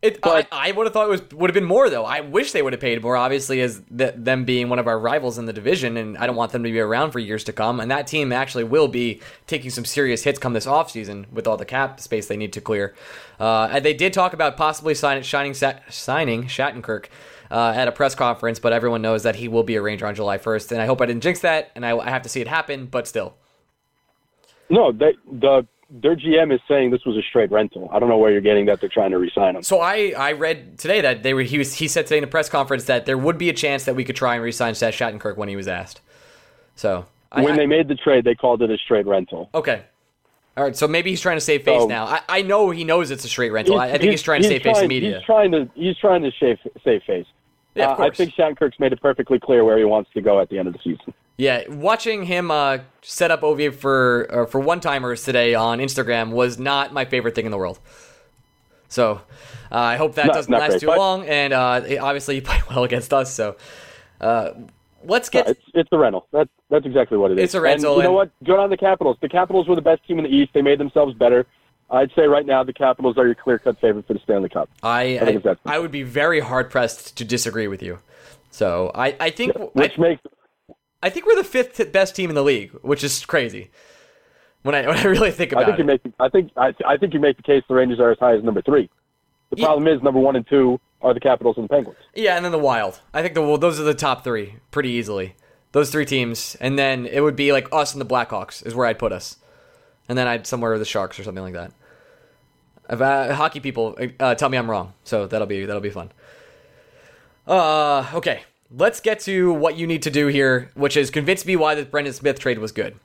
It, 0.00 0.22
But- 0.22 0.48
I, 0.50 0.70
I 0.70 0.72
would 0.72 0.86
have 0.86 0.94
thought 0.94 1.06
it 1.06 1.10
was 1.10 1.22
would 1.32 1.50
have 1.50 1.54
been 1.54 1.64
more 1.66 1.90
though. 1.90 2.06
I 2.06 2.20
wish 2.20 2.52
they 2.52 2.62
would 2.62 2.72
have 2.72 2.80
paid 2.80 3.02
more. 3.02 3.18
Obviously, 3.18 3.60
as 3.60 3.82
th- 3.94 4.14
them 4.16 4.46
being 4.46 4.70
one 4.70 4.78
of 4.78 4.86
our 4.86 4.98
rivals 4.98 5.36
in 5.36 5.44
the 5.44 5.52
division, 5.52 5.98
and 5.98 6.16
I 6.16 6.26
don't 6.26 6.36
want 6.36 6.52
them 6.52 6.62
to 6.64 6.70
be 6.72 6.80
around 6.80 7.10
for 7.10 7.18
years 7.18 7.44
to 7.44 7.52
come. 7.52 7.80
And 7.80 7.90
that 7.90 8.06
team 8.06 8.32
actually 8.32 8.64
will 8.64 8.88
be 8.88 9.20
taking 9.46 9.68
some 9.68 9.84
serious 9.84 10.22
hits 10.24 10.38
come 10.38 10.54
this 10.54 10.64
offseason 10.64 11.30
with 11.30 11.46
all 11.46 11.58
the 11.58 11.66
cap 11.66 12.00
space 12.00 12.28
they 12.28 12.38
need 12.38 12.54
to 12.54 12.62
clear. 12.62 12.94
Uh, 13.38 13.68
and 13.72 13.84
they 13.84 13.92
did 13.92 14.14
talk 14.14 14.32
about 14.32 14.56
possibly 14.56 14.94
signing 14.94 15.22
shining 15.22 15.52
Sa- 15.52 15.74
signing 15.90 16.44
Shattenkirk. 16.44 17.06
uh, 17.50 17.74
at 17.76 17.86
a 17.88 17.92
press 17.92 18.14
conference, 18.14 18.58
but 18.60 18.72
everyone 18.72 19.02
knows 19.02 19.24
that 19.24 19.34
he 19.36 19.48
will 19.48 19.64
be 19.64 19.74
a 19.74 19.82
Ranger 19.82 20.06
on 20.06 20.14
July 20.14 20.38
1st. 20.38 20.70
And 20.72 20.80
I 20.80 20.86
hope 20.86 21.02
I 21.02 21.06
didn't 21.06 21.22
jinx 21.24 21.40
that, 21.40 21.72
and 21.74 21.84
I, 21.84 21.94
I 21.98 22.08
have 22.08 22.22
to 22.22 22.28
see 22.30 22.40
it 22.40 22.46
happen, 22.48 22.86
but 22.86 23.06
still. 23.08 23.34
No, 24.70 24.92
they, 24.92 25.14
the 25.30 25.66
their 25.90 26.14
GM 26.16 26.52
is 26.54 26.60
saying 26.68 26.90
this 26.90 27.04
was 27.04 27.16
a 27.16 27.22
straight 27.22 27.50
rental. 27.50 27.88
I 27.92 27.98
don't 27.98 28.08
know 28.08 28.18
where 28.18 28.30
you're 28.30 28.40
getting 28.40 28.66
that 28.66 28.80
they're 28.80 28.88
trying 28.88 29.10
to 29.10 29.18
resign 29.18 29.56
him. 29.56 29.62
So 29.62 29.80
I, 29.80 30.12
I 30.16 30.32
read 30.32 30.78
today 30.78 31.00
that 31.00 31.22
they 31.22 31.34
were 31.34 31.42
he 31.42 31.58
was 31.58 31.74
he 31.74 31.88
said 31.88 32.06
today 32.06 32.18
in 32.18 32.24
a 32.24 32.28
press 32.28 32.48
conference 32.48 32.84
that 32.84 33.06
there 33.06 33.18
would 33.18 33.38
be 33.38 33.48
a 33.48 33.52
chance 33.52 33.84
that 33.84 33.96
we 33.96 34.04
could 34.04 34.16
try 34.16 34.34
and 34.34 34.44
resign 34.44 34.74
Seth 34.74 34.94
Shattenkirk 34.94 35.36
when 35.36 35.48
he 35.48 35.56
was 35.56 35.66
asked. 35.68 36.00
So 36.76 37.06
I, 37.32 37.42
when 37.42 37.54
I- 37.54 37.56
they 37.56 37.66
made 37.66 37.88
the 37.88 37.94
trade, 37.96 38.24
they 38.24 38.34
called 38.34 38.62
it 38.62 38.70
a 38.70 38.78
straight 38.78 39.06
rental. 39.06 39.50
okay, 39.54 39.82
all 40.56 40.64
right. 40.64 40.76
So 40.76 40.86
maybe 40.88 41.10
he's 41.10 41.20
trying 41.20 41.36
to 41.36 41.40
save 41.40 41.62
face 41.64 41.82
So- 41.82 41.86
now. 41.88 42.06
I, 42.06 42.20
I 42.28 42.42
know 42.42 42.70
he 42.70 42.84
knows 42.84 43.10
it's 43.10 43.24
a 43.24 43.28
straight 43.28 43.50
rental. 43.50 43.78
I, 43.78 43.86
I 43.88 43.98
think 43.98 44.10
he's, 44.12 44.22
trying 44.22 44.42
to 44.42 44.48
save 44.48 44.62
face 44.62 44.68
in 44.70 44.74
trying- 44.82 44.88
media. 44.88 45.16
He's 45.18 45.26
trying 45.26 45.52
to 45.52 45.70
he's 45.74 45.96
trying 45.98 46.22
to 46.22 46.30
save 46.38 46.58
save 46.84 47.02
face. 47.02 47.26
Yeah, 47.74 47.90
Uh, 47.90 48.04
I 48.04 48.10
think 48.10 48.34
Shattenkirk's 48.34 48.78
made 48.80 48.92
it 48.92 49.00
perfectly 49.00 49.38
clear 49.38 49.64
where 49.64 49.78
he 49.78 49.84
wants 49.84 50.10
to 50.14 50.20
go 50.20 50.40
at 50.40 50.48
the 50.50 50.58
end 50.58 50.66
of 50.68 50.74
the 50.74 50.80
season. 50.84 51.14
Yeah, 51.40 51.66
watching 51.70 52.24
him 52.24 52.50
uh, 52.50 52.80
set 53.00 53.30
up 53.30 53.42
OV 53.42 53.74
for 53.74 54.26
uh, 54.30 54.44
for 54.44 54.60
one 54.60 54.80
timers 54.80 55.24
today 55.24 55.54
on 55.54 55.78
Instagram 55.78 56.32
was 56.32 56.58
not 56.58 56.92
my 56.92 57.06
favorite 57.06 57.34
thing 57.34 57.46
in 57.46 57.50
the 57.50 57.56
world. 57.56 57.80
So 58.88 59.22
uh, 59.72 59.74
I 59.74 59.96
hope 59.96 60.16
that 60.16 60.26
Not- 60.26 60.34
doesn't 60.34 60.50
not 60.50 60.60
last 60.60 60.70
great, 60.72 60.80
too 60.82 60.88
long. 60.88 61.26
And 61.26 61.54
uh, 61.54 61.80
obviously, 62.02 62.34
he 62.34 62.40
played 62.42 62.62
well 62.68 62.84
against 62.84 63.14
us. 63.14 63.32
So 63.32 63.56
uh, 64.20 64.50
let's 65.02 65.30
get. 65.30 65.48
It's 65.48 65.62
it's 65.72 65.88
a 65.92 65.96
rental. 65.96 66.26
That's 66.30 66.50
that's 66.68 66.84
exactly 66.84 67.16
what 67.16 67.30
it 67.30 67.38
is. 67.38 67.44
It's 67.44 67.54
a 67.54 67.62
rental, 67.62 67.94
And 67.94 68.02
you 68.02 68.08
know 68.10 68.12
what? 68.12 68.30
Good 68.44 68.58
on 68.58 68.68
the 68.68 68.76
Capitals. 68.76 69.16
The 69.22 69.30
Capitals 69.30 69.66
were 69.66 69.76
the 69.76 69.80
best 69.80 70.06
team 70.06 70.18
in 70.18 70.24
the 70.24 70.30
East. 70.30 70.50
They 70.52 70.60
made 70.60 70.78
themselves 70.78 71.14
better. 71.14 71.46
I'd 71.90 72.10
say 72.14 72.26
right 72.26 72.44
now 72.44 72.64
the 72.64 72.74
Capitals 72.74 73.16
are 73.16 73.24
your 73.24 73.34
clear 73.34 73.58
cut 73.58 73.80
favorite 73.80 74.06
for 74.06 74.12
the 74.12 74.20
Stanley 74.20 74.50
Cup. 74.50 74.68
I 74.82 75.18
think 75.24 75.46
I, 75.46 75.56
I 75.64 75.78
would 75.78 75.90
be 75.90 76.02
very 76.02 76.40
hard 76.40 76.70
pressed 76.70 77.16
to 77.16 77.24
disagree 77.24 77.66
with 77.66 77.82
you. 77.82 78.00
So 78.50 78.92
I, 78.94 79.16
I 79.18 79.30
think 79.30 79.56
Which 79.72 79.98
I, 79.98 80.02
makes 80.02 80.22
I 81.02 81.08
think 81.10 81.26
we're 81.26 81.36
the 81.36 81.44
fifth 81.44 81.92
best 81.92 82.14
team 82.14 82.28
in 82.30 82.34
the 82.34 82.42
league, 82.42 82.70
which 82.82 83.02
is 83.02 83.24
crazy. 83.24 83.70
When 84.62 84.74
I 84.74 84.86
when 84.88 84.98
I 84.98 85.04
really 85.04 85.30
think 85.30 85.52
I 85.54 85.62
about 85.62 85.76
think 85.76 85.78
you 85.78 85.84
it, 85.84 86.02
make 86.04 86.14
I 86.20 86.28
think 86.28 86.52
I, 86.56 86.74
I 86.86 86.96
think 86.96 87.14
you 87.14 87.20
make 87.20 87.36
the 87.36 87.42
case 87.42 87.62
the 87.68 87.74
Rangers 87.74 88.00
are 88.00 88.10
as 88.10 88.18
high 88.18 88.34
as 88.36 88.42
number 88.44 88.62
three. 88.62 88.88
The 89.50 89.56
Yeah. 89.58 89.66
problem 89.66 89.88
is 89.88 90.02
number 90.02 90.20
one 90.20 90.36
and 90.36 90.46
two 90.46 90.78
are 91.02 91.14
the 91.14 91.20
Capitals 91.20 91.56
and 91.56 91.64
the 91.64 91.68
Penguins. 91.74 91.98
yeah, 92.14 92.36
and 92.36 92.44
then 92.44 92.52
the 92.52 92.58
Wild. 92.58 93.00
I 93.14 93.22
think 93.22 93.34
the 93.34 93.40
well, 93.42 93.56
those 93.58 93.80
are 93.80 93.84
the 93.84 93.94
top 93.94 94.22
three 94.22 94.56
pretty 94.70 94.90
easily. 94.90 95.34
Those 95.72 95.90
three 95.90 96.04
teams, 96.04 96.56
and 96.60 96.78
then 96.78 97.06
it 97.06 97.20
would 97.20 97.36
be 97.36 97.52
like 97.52 97.68
us 97.72 97.94
and 97.94 98.00
the 98.00 98.04
Blackhawks 98.06 98.64
is 98.66 98.74
where 98.74 98.86
I'd 98.86 98.98
put 98.98 99.12
us, 99.12 99.36
and 100.08 100.18
then 100.18 100.26
I'd 100.28 100.46
somewhere 100.46 100.76
the 100.78 100.84
Sharks 100.84 101.18
or 101.18 101.22
something 101.24 101.44
like 101.44 101.52
that. 101.54 101.72
If, 102.90 103.00
uh, 103.00 103.34
hockey 103.34 103.60
people 103.60 103.96
uh, 104.18 104.34
tell 104.34 104.48
me 104.48 104.58
I'm 104.58 104.68
wrong, 104.68 104.92
so 105.04 105.26
that'll 105.28 105.46
be 105.46 105.64
that'll 105.64 105.80
be 105.80 105.90
fun. 105.90 106.10
Uh, 107.46 108.06
okay, 108.14 108.42
let's 108.70 109.00
get 109.00 109.20
to 109.20 109.52
what 109.52 109.76
you 109.76 109.86
need 109.86 110.02
to 110.02 110.10
do 110.10 110.28
here, 110.28 110.70
which 110.74 110.96
is 110.96 111.10
convince 111.10 111.44
me 111.44 111.56
why 111.56 111.74
the 111.74 111.84
Brendan 111.84 112.14
Smith 112.14 112.38
trade 112.38 112.58
was 112.58 112.72
good. 112.72 112.96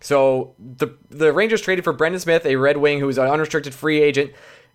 So 0.00 0.54
the 0.58 0.94
the 1.10 1.32
Rangers 1.32 1.62
traded 1.62 1.84
for 1.84 1.92
Brendan 1.92 2.20
Smith, 2.20 2.44
a 2.44 2.56
Red 2.56 2.76
Wing 2.76 3.00
who's 3.00 3.18
an 3.18 3.26
unrestricted 3.26 3.74
free 3.74 4.00
agent 4.00 4.32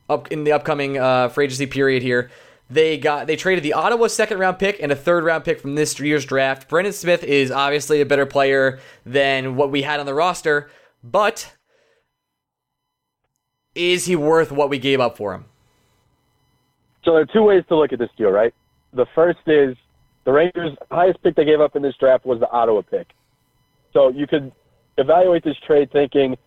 up 0.10 0.32
in 0.32 0.44
the 0.44 0.52
upcoming 0.52 0.98
uh, 0.98 1.30
free 1.30 1.46
agency 1.46 1.68
period 1.68 2.02
here. 2.02 2.32
They 2.70 2.98
got 2.98 3.28
they 3.28 3.36
traded 3.36 3.64
the 3.64 3.74
Ottawa 3.74 4.08
second 4.08 4.40
round 4.40 4.60
pick 4.60 4.82
and 4.82 4.92
a 4.92 4.96
third 4.96 5.24
round 5.24 5.44
pick 5.44 5.60
from 5.60 5.76
this 5.76 6.00
year's 6.00 6.26
draft. 6.26 6.68
Brendan 6.68 6.94
Smith 6.94 7.24
is 7.24 7.52
obviously 7.52 8.02
a 8.02 8.06
better 8.06 8.26
player 8.26 8.80
than 9.06 9.56
what 9.56 9.72
we 9.72 9.84
had 9.84 10.00
on 10.00 10.06
the 10.06 10.14
roster, 10.14 10.70
but 11.04 11.56
is 13.76 14.06
he 14.06 14.16
worth 14.16 14.52
what 14.52 14.70
we 14.70 14.80
gave 14.80 15.00
up 15.00 15.16
for 15.16 15.34
him? 15.34 15.46
So 17.06 17.14
there 17.14 17.22
are 17.22 17.26
two 17.26 17.44
ways 17.44 17.64
to 17.70 17.76
look 17.76 17.94
at 17.94 18.00
this 18.00 18.10
deal, 18.18 18.30
right? 18.30 18.54
The 18.94 19.06
first 19.16 19.40
is 19.48 19.76
the 20.30 20.34
Rangers' 20.34 20.78
highest 20.92 21.24
pick 21.24 21.36
they 21.36 21.44
gave 21.44 21.60
up 21.60 21.76
in 21.76 21.82
this 21.82 21.96
draft 22.00 22.24
was 22.24 22.40
the 22.40 22.48
Ottawa 22.52 22.84
pick. 22.84 23.08
So 23.94 24.10
you 24.10 24.28
could 24.28 24.52
evaluate 25.00 25.44
this 25.44 25.58
trade 25.66 25.92
thinking, 25.92 26.38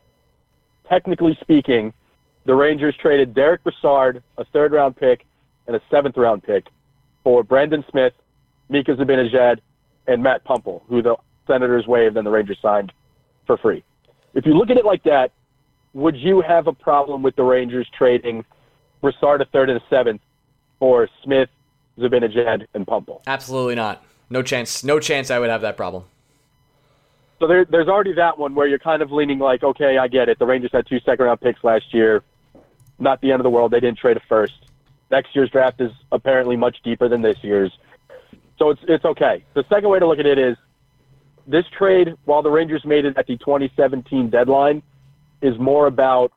technically 0.89 1.37
speaking, 1.41 1.93
the 2.47 2.55
Rangers 2.55 2.95
traded 3.03 3.35
Derek 3.35 3.65
Brassard, 3.65 4.23
a 4.39 4.45
third 4.53 4.71
round 4.71 4.97
pick, 4.97 5.27
and 5.67 5.75
a 5.75 5.81
seventh 5.91 6.17
round 6.17 6.45
pick 6.45 6.69
for 7.25 7.43
Brendan 7.43 7.85
Smith, 7.91 8.13
Mika 8.69 8.95
Zibanejad, 8.95 9.59
and 10.07 10.23
Matt 10.23 10.45
Puempel, 10.45 10.85
who 10.87 11.03
the 11.03 11.17
Senators 11.49 11.85
waived 11.89 12.17
and 12.17 12.25
the 12.25 12.31
Rangers 12.31 12.59
signed 12.63 12.93
for 13.49 13.57
free. 13.57 13.83
If 14.35 14.47
you 14.47 14.55
look 14.57 14.71
at 14.71 14.77
it 14.77 14.85
like 14.85 15.03
that, 15.03 15.33
would 15.93 16.15
you 16.15 16.41
have 16.41 16.69
a 16.69 16.73
problem 16.73 17.21
with 17.21 17.35
the 17.35 17.43
Rangers 17.43 17.89
trading 17.99 18.45
Brassard 19.01 19.41
a 19.41 19.45
third 19.47 19.71
and 19.71 19.81
a 19.81 19.85
seventh 19.91 20.21
for 20.79 21.09
Smith, 21.25 21.49
Zibanejad, 21.99 22.67
and 22.75 22.87
Puempel. 22.87 23.23
Absolutely 23.27 23.75
not. 23.75 24.05
No 24.31 24.43
chance. 24.43 24.83
No 24.83 24.99
chance 24.99 25.31
I 25.31 25.39
would 25.39 25.51
have 25.51 25.61
that 25.63 25.77
problem. 25.77 26.05
So 27.39 27.47
there, 27.49 27.65
there's 27.65 27.89
already 27.89 28.13
that 28.15 28.39
one 28.39 28.55
where 28.55 28.67
you're 28.69 28.79
kind 28.79 29.03
of 29.03 29.11
leaning 29.11 29.39
like, 29.39 29.63
okay, 29.63 29.99
I 29.99 30.09
get 30.09 30.29
it. 30.29 30.39
The 30.39 30.47
Rangers 30.47 30.71
had 30.73 30.87
two 30.87 31.01
second 31.01 31.25
round 31.25 31.41
picks 31.41 31.63
last 31.65 31.93
year. 31.93 32.23
Not 32.99 33.21
the 33.21 33.33
end 33.33 33.41
of 33.41 33.45
the 33.45 33.51
world. 33.51 33.73
They 33.73 33.81
didn't 33.81 33.99
trade 33.99 34.17
a 34.17 34.21
first. 34.29 34.55
Next 35.11 35.35
year's 35.35 35.51
draft 35.51 35.81
is 35.81 35.91
apparently 36.13 36.57
much 36.57 36.77
deeper 36.85 37.09
than 37.09 37.21
this 37.21 37.37
year's. 37.43 37.77
So 38.59 38.71
it's 38.71 38.81
it's 38.87 39.05
okay. 39.05 39.45
The 39.55 39.65
second 39.69 39.91
way 39.91 39.99
to 39.99 40.07
look 40.07 40.21
at 40.21 40.27
it 40.27 40.39
is 40.39 40.57
this 41.47 41.65
trade, 41.77 42.15
while 42.25 42.43
the 42.43 42.51
Rangers 42.51 42.85
made 42.85 43.05
it 43.05 43.17
at 43.19 43.27
the 43.27 43.37
2017 43.37 44.31
deadline, 44.31 44.83
is 45.41 45.59
more 45.59 45.87
about 45.87 46.33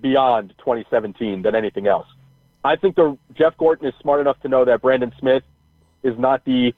beyond 0.00 0.54
2017 0.58 1.42
than 1.42 1.54
anything 1.54 1.86
else. 1.86 2.06
I 2.64 2.76
think 2.76 2.96
the 2.96 3.18
Jeff 3.34 3.56
Gorton 3.56 3.86
is 3.86 3.94
smart 4.00 4.20
enough 4.20 4.40
to 4.40 4.48
know 4.48 4.64
that 4.64 4.82
Brendan 4.82 5.12
Smith 5.18 5.42
is 6.02 6.16
not 6.18 6.44
the 6.44 6.72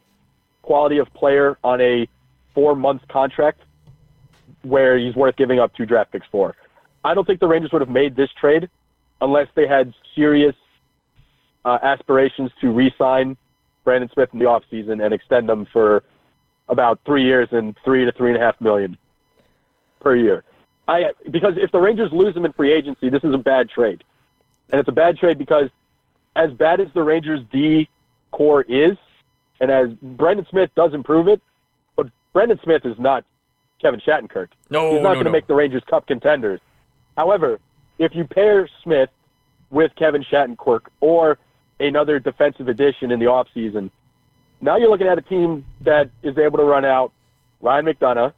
quality 0.62 0.98
of 0.98 1.12
player 1.14 1.58
on 1.62 1.80
a 1.80 2.08
four 2.54 2.74
month 2.74 3.02
contract 3.08 3.60
where 4.62 4.98
he's 4.98 5.14
worth 5.14 5.36
giving 5.36 5.58
up 5.58 5.74
two 5.74 5.84
draft 5.84 6.12
picks 6.12 6.26
for. 6.30 6.56
I 7.04 7.12
don't 7.12 7.26
think 7.26 7.40
the 7.40 7.46
Rangers 7.46 7.70
would 7.72 7.82
have 7.82 7.90
made 7.90 8.16
this 8.16 8.30
trade 8.40 8.68
unless 9.20 9.48
they 9.54 9.66
had 9.66 9.92
serious 10.14 10.54
uh, 11.64 11.78
aspirations 11.82 12.50
to 12.60 12.70
re-sign 12.70 13.36
Brendan 13.84 14.10
Smith 14.14 14.30
in 14.32 14.38
the 14.38 14.46
offseason 14.46 15.04
and 15.04 15.12
extend 15.12 15.48
them 15.48 15.66
for 15.70 16.02
about 16.68 16.98
three 17.04 17.22
years 17.22 17.48
and 17.52 17.76
three 17.84 18.04
to 18.06 18.12
three 18.12 18.30
and 18.30 18.40
a 18.40 18.44
half 18.44 18.58
million 18.60 18.96
per 20.00 20.16
year. 20.16 20.44
I 20.88 21.12
because 21.30 21.54
if 21.56 21.70
the 21.72 21.78
Rangers 21.78 22.10
lose 22.12 22.34
him 22.36 22.44
in 22.44 22.52
free 22.52 22.72
agency, 22.72 23.08
this 23.08 23.24
is 23.24 23.34
a 23.34 23.38
bad 23.38 23.68
trade, 23.68 24.04
and 24.70 24.80
it's 24.80 24.88
a 24.88 24.92
bad 24.92 25.16
trade 25.16 25.38
because 25.38 25.70
as 26.36 26.50
bad 26.52 26.80
as 26.80 26.88
the 26.94 27.02
Rangers 27.02 27.40
D 27.52 27.88
core 28.32 28.62
is, 28.62 28.96
and 29.60 29.70
as 29.70 29.88
Brendan 30.02 30.46
Smith 30.50 30.70
does 30.74 30.94
improve 30.94 31.28
it, 31.28 31.40
but 31.96 32.08
Brendan 32.32 32.58
Smith 32.64 32.84
is 32.84 32.98
not 32.98 33.24
Kevin 33.80 34.00
Shattenkirk. 34.00 34.48
No, 34.70 34.92
He's 34.92 35.02
not 35.02 35.10
no, 35.10 35.14
going 35.14 35.18
to 35.18 35.24
no. 35.24 35.30
make 35.30 35.46
the 35.46 35.54
Rangers 35.54 35.82
Cup 35.88 36.06
contenders. 36.06 36.60
However, 37.16 37.60
if 37.98 38.14
you 38.14 38.24
pair 38.24 38.68
Smith 38.82 39.10
with 39.70 39.92
Kevin 39.96 40.24
Shattenkirk 40.24 40.86
or 41.00 41.38
another 41.78 42.18
defensive 42.18 42.68
addition 42.68 43.10
in 43.10 43.20
the 43.20 43.26
offseason, 43.26 43.90
now 44.60 44.76
you're 44.76 44.90
looking 44.90 45.06
at 45.06 45.18
a 45.18 45.22
team 45.22 45.64
that 45.82 46.10
is 46.22 46.38
able 46.38 46.58
to 46.58 46.64
run 46.64 46.84
out 46.84 47.12
Ryan 47.60 47.86
McDonagh, 47.86 48.32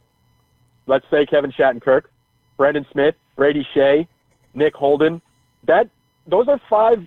let's 0.85 1.05
say 1.09 1.25
Kevin 1.25 1.51
Shattenkirk, 1.51 2.03
Brendan 2.57 2.85
Smith, 2.91 3.15
Brady 3.35 3.65
Skjei, 3.73 4.07
Nick 4.53 4.75
Holden. 4.75 5.21
That 5.65 5.89
those 6.27 6.47
are 6.47 6.59
five 6.69 7.05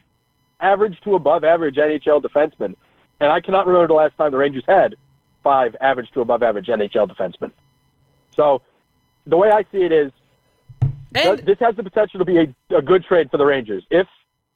average 0.61 0.99
to 1.05 1.15
above 1.15 1.45
average 1.45 1.77
NHL 1.77 2.23
defensemen. 2.23 2.75
And 3.21 3.31
I 3.31 3.41
cannot 3.41 3.67
remember 3.67 3.89
the 3.89 3.95
last 3.95 4.17
time 4.17 4.31
the 4.33 4.39
Rangers 4.39 4.65
had 4.67 4.95
five 5.43 5.75
average 5.81 6.11
to 6.13 6.21
above 6.21 6.43
average 6.43 6.67
NHL 6.67 7.11
defensemen. 7.11 7.53
So 8.35 8.63
the 9.27 9.37
way 9.37 9.51
I 9.51 9.63
see 9.73 9.83
it 9.85 9.93
is 9.93 10.13
And 11.15 11.39
this 11.41 11.59
has 11.61 11.77
the 11.77 11.83
potential 11.83 12.19
to 12.19 12.25
be 12.25 12.39
a, 12.39 12.77
a 12.77 12.83
good 12.83 13.05
trade 13.05 13.31
for 13.31 13.37
the 13.37 13.45
Rangers 13.47 13.85
if 13.91 14.07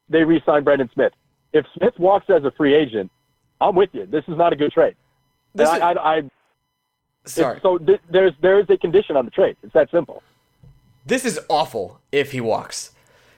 they 0.09 0.25
re-sign 0.25 0.64
Brendan 0.64 0.90
Smith. 0.94 1.12
If 1.52 1.66
Smith 1.76 1.94
walks 1.99 2.26
as 2.30 2.44
a 2.44 2.50
free 2.52 2.75
agent, 2.75 3.11
I'm 3.61 3.75
with 3.75 3.90
you. 3.92 4.06
This 4.06 4.25
is 4.28 4.37
not 4.37 4.52
a 4.52 4.56
good 4.56 4.73
trade. 4.73 4.94
This 5.54 5.68
And 5.68 5.76
is- 5.78 5.83
I, 5.83 5.92
I, 5.92 6.16
I, 6.16 6.23
sorry, 7.26 7.61
so 7.62 7.78
th- 7.78 8.00
there's 8.11 8.33
there 8.42 8.59
is 8.61 8.66
a 8.68 8.76
condition 8.76 9.16
on 9.16 9.25
the 9.25 9.30
trade. 9.30 9.56
It's 9.62 9.73
that 9.73 9.90
simple. 9.90 10.23
this 11.06 11.25
is 11.25 11.38
awful. 11.49 12.00
If 12.12 12.33
he 12.33 12.40
walks, 12.40 12.90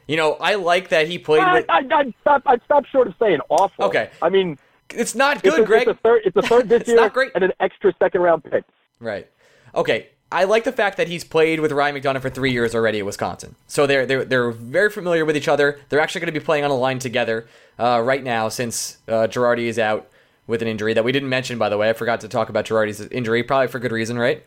you 0.06 0.16
know, 0.16 0.34
I 0.34 0.54
like 0.54 0.88
that 0.90 1.08
he 1.08 1.18
played 1.18 1.42
I, 1.42 1.54
with. 1.54 1.66
I, 1.68 1.82
I'd 1.90 2.14
stop. 2.20 2.42
I'd 2.46 2.62
stop 2.64 2.84
short 2.86 3.08
of 3.08 3.14
saying 3.18 3.38
awful. 3.48 3.86
Okay. 3.86 4.10
I 4.22 4.28
mean, 4.28 4.58
It's 4.90 5.14
not 5.14 5.38
it's 5.44 5.54
good, 5.54 5.64
a, 5.64 5.66
Greg. 5.66 5.88
It's 5.88 5.98
a 5.98 6.02
third. 6.02 6.22
It's 6.24 6.36
a 6.36 6.42
third 6.42 6.68
this 6.68 6.80
It's 6.82 6.88
year 6.88 6.96
not 6.96 7.12
great. 7.12 7.32
and 7.34 7.44
an 7.44 7.52
extra 7.60 7.92
second 7.98 8.20
round 8.20 8.44
pick. 8.44 8.64
Right. 9.00 9.28
Okay. 9.74 10.08
I 10.32 10.44
like 10.44 10.64
the 10.64 10.72
fact 10.72 10.96
that 10.96 11.06
he's 11.06 11.22
played 11.22 11.60
with 11.60 11.70
Ryan 11.70 11.94
McDonagh 11.96 12.20
for 12.20 12.30
three 12.30 12.50
years 12.50 12.74
already 12.74 12.98
at 12.98 13.06
Wisconsin. 13.06 13.54
So 13.68 13.86
they're 13.86 14.06
they're 14.06 14.24
they're 14.24 14.50
very 14.50 14.90
familiar 14.90 15.24
with 15.24 15.36
each 15.36 15.48
other. 15.48 15.78
They're 15.88 16.00
actually 16.00 16.20
going 16.22 16.34
to 16.34 16.40
be 16.40 16.44
playing 16.44 16.64
on 16.64 16.70
a 16.70 16.76
line 16.76 16.98
together 16.98 17.46
uh, 17.78 18.02
right 18.04 18.22
now 18.22 18.48
since 18.48 18.98
uh, 19.06 19.28
Girardi 19.28 19.66
is 19.66 19.78
out 19.78 20.08
with 20.48 20.62
an 20.62 20.68
injury 20.68 20.94
that 20.94 21.04
we 21.04 21.12
didn't 21.12 21.28
mention. 21.28 21.58
By 21.58 21.68
the 21.68 21.78
way, 21.78 21.90
I 21.90 21.92
forgot 21.92 22.20
to 22.22 22.28
talk 22.28 22.48
about 22.48 22.64
Girardi's 22.64 23.00
injury, 23.08 23.42
probably 23.44 23.68
for 23.68 23.78
good 23.78 23.92
reason, 23.92 24.18
right? 24.18 24.44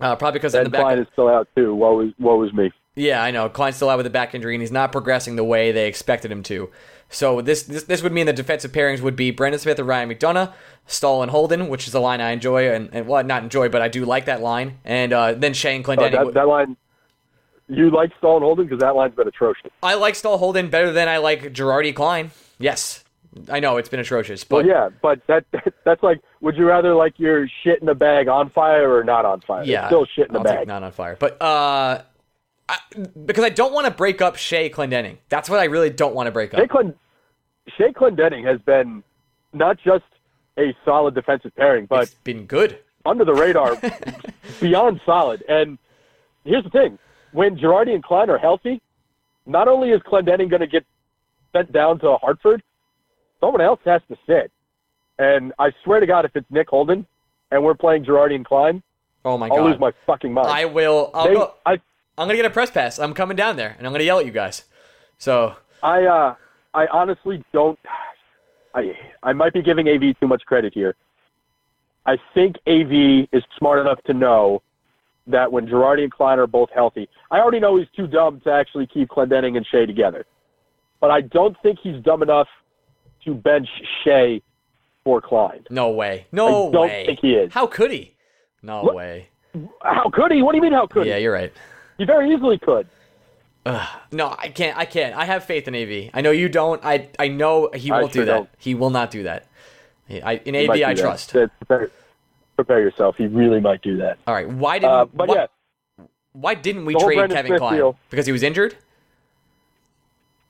Uh, 0.00 0.16
probably 0.16 0.38
because 0.38 0.54
in 0.54 0.64
the 0.64 0.70
back. 0.70 0.80
And 0.80 0.84
back. 0.84 0.94
Klein 0.94 0.98
is 0.98 1.06
still 1.12 1.28
out 1.28 1.48
too. 1.56 1.74
What 1.74 1.96
was 1.96 2.10
what 2.18 2.38
was 2.38 2.52
me? 2.52 2.72
Yeah, 2.96 3.22
I 3.22 3.30
know. 3.30 3.48
Klein's 3.48 3.76
still 3.76 3.90
out 3.90 3.98
with 3.98 4.06
a 4.06 4.10
back 4.10 4.34
injury, 4.34 4.54
and 4.54 4.62
he's 4.62 4.72
not 4.72 4.90
progressing 4.90 5.36
the 5.36 5.44
way 5.44 5.70
they 5.70 5.86
expected 5.86 6.32
him 6.32 6.42
to. 6.44 6.70
So 7.08 7.40
this, 7.40 7.62
this 7.64 7.84
this 7.84 8.02
would 8.02 8.12
mean 8.12 8.26
the 8.26 8.32
defensive 8.32 8.72
pairings 8.72 9.00
would 9.00 9.14
be 9.14 9.30
Brendan 9.30 9.60
Smith 9.60 9.78
and 9.78 9.86
Ryan 9.86 10.08
McDonagh, 10.08 10.52
Staal 10.86 11.22
and 11.22 11.30
Holden, 11.30 11.68
which 11.68 11.86
is 11.86 11.94
a 11.94 12.00
line 12.00 12.20
I 12.20 12.32
enjoy 12.32 12.68
and, 12.72 12.88
and 12.92 13.06
well 13.06 13.22
not 13.22 13.42
enjoy, 13.44 13.68
but 13.68 13.80
I 13.80 13.88
do 13.88 14.04
like 14.04 14.24
that 14.24 14.40
line. 14.40 14.78
And 14.84 15.12
uh, 15.12 15.34
then 15.34 15.52
Shane 15.54 15.84
and 15.88 15.98
Uh, 16.00 16.08
that, 16.08 16.34
that 16.34 16.48
line, 16.48 16.76
you 17.68 17.90
like 17.90 18.10
Staal 18.18 18.36
and 18.36 18.42
Holden 18.42 18.66
because 18.66 18.80
that 18.80 18.96
line's 18.96 19.14
been 19.14 19.28
atrocious. 19.28 19.70
I 19.84 19.94
like 19.94 20.16
Staal 20.16 20.38
Holden 20.38 20.68
better 20.68 20.90
than 20.90 21.08
I 21.08 21.18
like 21.18 21.52
Girardi 21.52 21.94
Klein. 21.94 22.32
Yes, 22.58 23.04
I 23.50 23.60
know 23.60 23.76
it's 23.76 23.88
been 23.88 24.00
atrocious, 24.00 24.42
but 24.42 24.64
Well, 24.64 24.66
yeah, 24.66 24.88
but 25.00 25.20
that 25.28 25.44
that's 25.84 26.02
like, 26.02 26.20
would 26.40 26.56
you 26.56 26.66
rather 26.66 26.94
like 26.94 27.20
your 27.20 27.46
shit 27.62 27.78
in 27.78 27.86
the 27.86 27.94
bag 27.94 28.26
on 28.26 28.50
fire 28.50 28.92
or 28.92 29.04
not 29.04 29.24
on 29.24 29.42
fire? 29.42 29.62
yeah, 29.64 29.80
it's 29.82 29.88
still 29.88 30.06
shit 30.06 30.26
in 30.26 30.32
the 30.32 30.38
I'll 30.40 30.44
bag. 30.44 30.66
not 30.66 30.82
on 30.82 30.90
fire. 30.90 31.16
But 31.20 31.40
uh, 31.40 32.02
I, 32.68 32.78
because 33.24 33.44
I 33.44 33.48
don't 33.50 33.72
want 33.72 33.86
to 33.86 33.92
break 33.92 34.20
up 34.20 34.36
Skjei 34.36 34.70
Clendenning. 34.72 35.18
That's 35.28 35.48
what 35.48 35.60
I 35.60 35.64
really 35.64 35.90
don't 35.90 36.14
want 36.14 36.26
to 36.26 36.32
break 36.32 36.52
up. 36.52 36.60
Skjei, 36.60 36.68
Clen- 36.68 36.94
Skjei 37.78 37.92
Clendenning 37.94 38.44
has 38.44 38.60
been 38.62 39.02
not 39.52 39.78
just 39.84 40.04
a 40.58 40.74
solid 40.84 41.14
defensive 41.14 41.54
pairing, 41.56 41.86
but 41.86 42.04
it's 42.04 42.14
been 42.24 42.46
good. 42.46 42.78
under 43.04 43.24
the 43.24 43.34
radar, 43.34 43.76
beyond 44.60 45.00
solid. 45.06 45.44
And 45.48 45.78
here's 46.44 46.64
the 46.64 46.70
thing: 46.70 46.98
when 47.32 47.56
Girardi 47.56 47.94
and 47.94 48.02
Klein 48.02 48.30
are 48.30 48.38
healthy, 48.38 48.80
not 49.46 49.68
only 49.68 49.90
is 49.90 50.00
Clendenning 50.02 50.48
going 50.50 50.60
to 50.60 50.66
get 50.66 50.84
sent 51.52 51.72
down 51.72 51.98
to 52.00 52.16
Hartford, 52.16 52.62
someone 53.40 53.60
else 53.60 53.80
has 53.84 54.02
to 54.08 54.16
sit. 54.26 54.50
And 55.18 55.52
I 55.58 55.70
swear 55.84 56.00
to 56.00 56.06
God, 56.06 56.24
if 56.24 56.32
it's 56.34 56.46
Nick 56.50 56.68
Holden 56.68 57.06
and 57.50 57.62
we're 57.64 57.74
playing 57.74 58.04
Girardi 58.04 58.34
and 58.34 58.44
Klein, 58.44 58.82
Oh 59.24 59.38
my 59.38 59.46
I'll 59.48 59.56
god, 59.56 59.64
lose 59.70 59.80
my 59.80 59.92
fucking 60.06 60.32
mind. 60.32 60.48
I 60.48 60.64
will. 60.66 61.10
I'll 61.14 61.26
They- 61.28 61.34
go. 61.34 61.54
I, 61.64 61.80
I'm 62.18 62.26
gonna 62.26 62.36
get 62.36 62.44
a 62.46 62.50
press 62.50 62.70
pass. 62.70 62.98
I'm 62.98 63.14
coming 63.14 63.36
down 63.36 63.56
there, 63.56 63.74
and 63.78 63.86
I'm 63.86 63.92
gonna 63.92 64.04
yell 64.04 64.18
at 64.18 64.26
you 64.26 64.32
guys. 64.32 64.64
So 65.18 65.54
I, 65.82 66.04
uh, 66.04 66.34
I 66.74 66.86
honestly 66.88 67.44
don't. 67.52 67.78
I, 68.74 68.92
I 69.22 69.32
might 69.32 69.52
be 69.54 69.62
giving 69.62 69.88
AV 69.88 70.18
too 70.20 70.26
much 70.26 70.42
credit 70.44 70.72
here. 70.74 70.94
I 72.04 72.16
think 72.34 72.56
AV 72.66 73.26
is 73.32 73.42
smart 73.58 73.80
enough 73.80 74.02
to 74.04 74.12
know 74.14 74.62
that 75.26 75.50
when 75.50 75.66
Girardi 75.66 76.02
and 76.04 76.12
Klein 76.12 76.38
are 76.38 76.46
both 76.46 76.68
healthy, 76.74 77.08
I 77.30 77.38
already 77.40 77.58
know 77.58 77.76
he's 77.78 77.88
too 77.96 78.06
dumb 78.06 78.40
to 78.44 78.50
actually 78.52 78.86
keep 78.86 79.08
Clendenning 79.08 79.56
and 79.56 79.66
Skjei 79.66 79.86
together. 79.86 80.24
But 81.00 81.10
I 81.10 81.22
don't 81.22 81.56
think 81.62 81.78
he's 81.82 82.00
dumb 82.02 82.22
enough 82.22 82.46
to 83.24 83.34
bench 83.34 83.68
Skjei 84.04 84.40
for 85.04 85.20
Klein. 85.20 85.64
no 85.70 85.90
way, 85.90 86.26
no 86.32 86.68
I 86.68 86.72
don't 86.72 86.82
way. 86.88 87.04
think 87.06 87.20
he 87.20 87.32
is. 87.32 87.52
How 87.52 87.66
could 87.66 87.90
he? 87.90 88.14
No 88.62 88.82
What? 88.82 88.94
way. 88.94 89.28
How 89.82 90.10
could 90.12 90.32
he? 90.32 90.42
What 90.42 90.52
do 90.52 90.56
you 90.58 90.62
mean? 90.62 90.72
How 90.72 90.86
could 90.86 91.00
Yeah, 91.00 91.04
he? 91.04 91.10
Yeah, 91.10 91.16
you're 91.18 91.32
right. 91.32 91.52
He 91.98 92.04
very 92.04 92.32
easily 92.34 92.58
could. 92.58 92.86
No, 94.12 94.34
I 94.38 94.48
can't. 94.48 94.76
I 94.78 94.84
can't. 94.84 95.14
I 95.16 95.24
have 95.24 95.44
faith 95.44 95.66
in 95.66 95.74
AV. 95.74 96.10
I 96.14 96.20
know 96.20 96.30
you 96.30 96.48
don't. 96.48 96.84
I 96.84 97.08
I 97.18 97.28
know 97.28 97.70
he 97.74 97.90
I 97.90 98.00
won't 98.00 98.12
sure 98.12 98.22
do 98.22 98.26
that. 98.26 98.36
don't. 98.36 98.48
He 98.58 98.74
will 98.74 98.90
not 98.90 99.10
do 99.10 99.24
that. 99.24 99.46
I, 100.08 100.40
in 100.44 100.54
He 100.54 100.64
AV, 100.68 100.70
I 100.76 100.94
that. 100.94 100.98
trust. 100.98 101.32
Prepare, 101.32 101.90
prepare 102.54 102.80
yourself. 102.80 103.16
He 103.16 103.26
really 103.26 103.58
might 103.60 103.82
do 103.82 103.96
that. 103.96 104.18
All 104.28 104.34
right. 104.34 104.48
Why 104.48 104.78
didn't? 104.78 104.92
Uh, 104.92 105.04
but 105.06 105.28
why, 105.28 105.34
yeah, 105.34 105.46
why 106.32 106.54
didn't 106.54 106.84
we 106.84 106.94
trade 106.94 107.16
Brendan 107.16 107.36
Kevin 107.36 107.48
Smith 107.50 107.58
Klein? 107.58 107.74
deal- 107.76 107.98
Because 108.08 108.26
he 108.26 108.30
was 108.32 108.44
injured. 108.44 108.76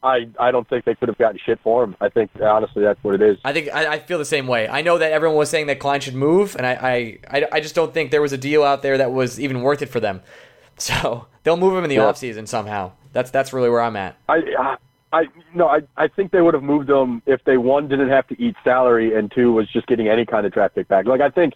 I, 0.02 0.28
I 0.38 0.50
don't 0.50 0.68
think 0.68 0.84
they 0.84 0.94
could 0.94 1.08
have 1.08 1.18
gotten 1.18 1.40
shit 1.44 1.58
for 1.64 1.82
him. 1.82 1.96
I 2.00 2.10
think 2.10 2.30
honestly 2.40 2.82
that's 2.82 3.02
what 3.02 3.14
it 3.14 3.22
is. 3.22 3.38
I 3.44 3.52
think 3.52 3.70
I, 3.74 3.94
I 3.94 3.98
feel 3.98 4.18
the 4.18 4.24
same 4.26 4.46
way. 4.46 4.68
I 4.68 4.82
know 4.82 4.98
that 4.98 5.10
everyone 5.10 5.36
was 5.38 5.50
saying 5.50 5.66
that 5.68 5.80
Klein 5.80 6.00
should 6.00 6.14
move, 6.14 6.54
and 6.54 6.66
I, 6.66 6.72
I, 6.74 7.18
I, 7.38 7.46
I 7.52 7.60
just 7.60 7.74
don't 7.74 7.92
think 7.94 8.10
there 8.10 8.22
was 8.22 8.32
a 8.32 8.38
deal 8.38 8.62
out 8.62 8.82
there 8.82 8.98
that 8.98 9.10
was 9.10 9.40
even 9.40 9.62
worth 9.62 9.80
it 9.82 9.86
for 9.88 10.00
them. 10.00 10.22
So 10.78 11.26
they'll 11.46 11.56
move 11.56 11.78
him 11.78 11.84
in 11.84 11.88
the 11.90 11.96
Yeah. 11.96 12.02
offseason 12.02 12.46
somehow. 12.48 12.90
That's 13.12 13.30
that's 13.30 13.52
really 13.52 13.70
where 13.70 13.80
I'm 13.80 13.94
at. 13.96 14.16
I, 14.28 14.76
I, 15.12 15.24
no, 15.54 15.68
I, 15.68 15.80
I 15.96 16.08
think 16.08 16.32
they 16.32 16.40
would 16.42 16.52
have 16.54 16.64
moved 16.64 16.90
him 16.90 17.22
if 17.24 17.42
they 17.44 17.56
one 17.56 17.88
didn't 17.88 18.08
have 18.10 18.26
to 18.28 18.42
eat 18.42 18.56
salary 18.64 19.16
and 19.16 19.30
two 19.32 19.52
was 19.52 19.68
just 19.72 19.86
getting 19.86 20.08
any 20.08 20.26
kind 20.26 20.44
of 20.44 20.52
draft 20.52 20.74
pick 20.74 20.88
back. 20.88 21.06
Like 21.06 21.20
I 21.20 21.30
think 21.30 21.54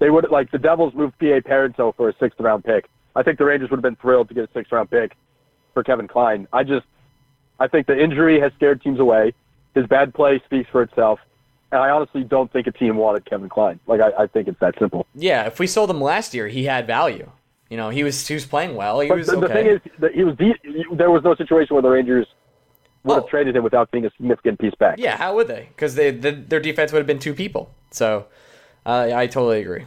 they 0.00 0.10
would 0.10 0.28
like 0.30 0.50
the 0.50 0.58
Devils 0.58 0.92
moved 0.94 1.16
Pa 1.20 1.40
Parenteau 1.48 1.94
for 1.96 2.08
a 2.08 2.14
sixth 2.18 2.40
round 2.40 2.64
pick. 2.64 2.88
I 3.14 3.22
think 3.22 3.38
the 3.38 3.44
Rangers 3.44 3.70
would 3.70 3.76
have 3.76 3.82
been 3.82 3.96
thrilled 3.96 4.28
to 4.28 4.34
get 4.34 4.44
a 4.44 4.52
sixth 4.52 4.72
round 4.72 4.90
pick 4.90 5.12
for 5.74 5.84
Kevin 5.84 6.08
Klein. 6.08 6.48
I 6.52 6.64
just, 6.64 6.84
I 7.60 7.68
think 7.68 7.86
the 7.86 7.98
injury 7.98 8.40
has 8.40 8.52
scared 8.56 8.82
teams 8.82 8.98
away. 8.98 9.32
His 9.74 9.86
bad 9.86 10.12
play 10.12 10.42
speaks 10.44 10.68
for 10.70 10.82
itself. 10.82 11.20
And 11.72 11.80
I 11.80 11.90
honestly 11.90 12.24
don't 12.24 12.52
think 12.52 12.66
a 12.66 12.72
team 12.72 12.96
wanted 12.96 13.24
Kevin 13.24 13.48
Klein. 13.48 13.78
Like 13.86 14.00
I, 14.00 14.24
I 14.24 14.26
think 14.26 14.48
it's 14.48 14.58
that 14.58 14.74
simple. 14.80 15.06
Yeah, 15.14 15.44
if 15.46 15.60
we 15.60 15.68
sold 15.68 15.88
him 15.88 16.00
last 16.00 16.34
year, 16.34 16.48
he 16.48 16.64
had 16.64 16.86
value. 16.88 17.30
You 17.70 17.76
know, 17.76 17.88
he 17.88 18.02
was 18.04 18.26
he 18.26 18.34
was 18.34 18.44
playing 18.44 18.74
well. 18.74 19.00
He 19.00 19.08
But 19.08 19.18
was 19.18 19.28
the, 19.28 19.40
the 19.40 19.48
thing 19.48 19.66
is, 19.66 19.80
that 20.00 20.12
he 20.12 20.24
was 20.24 20.36
de- 20.36 20.54
there 20.96 21.10
was 21.10 21.22
no 21.24 21.34
situation 21.36 21.74
where 21.74 21.82
the 21.82 21.88
Rangers 21.88 22.26
would 23.04 23.12
Oh. 23.16 23.20
have 23.22 23.28
traded 23.30 23.56
him 23.56 23.62
without 23.64 23.90
getting 23.92 24.04
a 24.06 24.10
significant 24.16 24.58
piece 24.58 24.74
back. 24.74 24.98
yeah, 24.98 25.16
how 25.16 25.34
would 25.36 25.46
they? 25.48 25.68
Because 25.74 25.94
they 25.94 26.10
the, 26.10 26.32
their 26.32 26.60
defense 26.60 26.92
would 26.92 26.98
have 26.98 27.06
been 27.06 27.20
two 27.20 27.32
people. 27.32 27.70
So 27.92 28.26
uh, 28.84 29.10
I 29.14 29.26
totally 29.28 29.60
agree. 29.62 29.84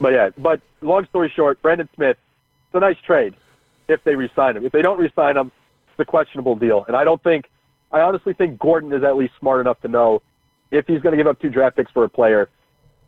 But 0.00 0.12
yeah, 0.12 0.30
but 0.38 0.60
long 0.80 1.04
story 1.06 1.30
short, 1.34 1.60
Brendan 1.62 1.88
Smith, 1.94 2.16
it's 2.66 2.74
a 2.74 2.80
nice 2.80 2.96
trade 3.04 3.34
if 3.88 4.02
they 4.04 4.14
re-sign 4.14 4.56
him. 4.56 4.64
If 4.64 4.72
they 4.72 4.82
don't 4.82 4.98
re-sign 4.98 5.36
him, 5.36 5.52
it's 5.90 6.00
a 6.00 6.04
questionable 6.04 6.56
deal. 6.56 6.84
And 6.88 6.96
I 6.96 7.04
don't 7.04 7.22
think, 7.22 7.50
I 7.92 8.00
honestly 8.00 8.32
think 8.34 8.58
Gorton 8.58 8.92
is 8.92 9.04
at 9.04 9.16
least 9.16 9.34
smart 9.38 9.60
enough 9.60 9.80
to 9.82 9.88
know 9.88 10.22
if 10.70 10.86
he's 10.86 11.00
going 11.02 11.12
to 11.12 11.16
give 11.16 11.26
up 11.26 11.40
two 11.40 11.50
draft 11.50 11.76
picks 11.76 11.90
for 11.92 12.04
a 12.04 12.08
player. 12.08 12.48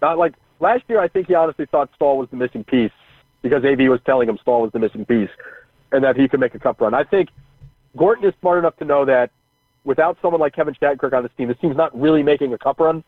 Not 0.03 0.19
like 0.19 0.35
last 0.61 0.83
year, 0.89 1.01
I 1.01 1.09
think 1.09 1.29
he 1.29 1.35
honestly 1.35 1.67
thought 1.67 1.89
Staal 1.97 2.19
was 2.19 2.29
the 2.31 2.37
missing 2.37 2.63
piece 2.65 2.93
because 3.45 3.63
AV 3.63 3.91
was 3.91 4.01
telling 4.07 4.27
him 4.27 4.39
Staal 4.41 4.63
was 4.63 4.73
the 4.73 4.79
missing 4.79 5.05
piece 5.05 5.29
and 5.93 6.03
that 6.03 6.17
he 6.17 6.27
could 6.27 6.41
make 6.41 6.55
a 6.55 6.59
cup 6.59 6.81
run. 6.81 6.95
I 6.95 7.05
think 7.05 7.29
Gorton 7.95 8.25
is 8.25 8.33
smart 8.41 8.59
enough 8.59 8.75
to 8.79 8.87
know 8.87 9.05
that 9.05 9.31
without 9.85 10.17
someone 10.23 10.41
like 10.41 10.55
Kevin 10.57 10.75
Shattenkirk 10.75 11.13
on 11.13 11.23
this 11.23 11.31
team, 11.37 11.49
this 11.49 11.59
team's 11.61 11.77
not 11.77 11.97
really 11.99 12.23
making 12.23 12.55
a 12.55 12.59
cup 12.59 12.81
run. 12.81 13.05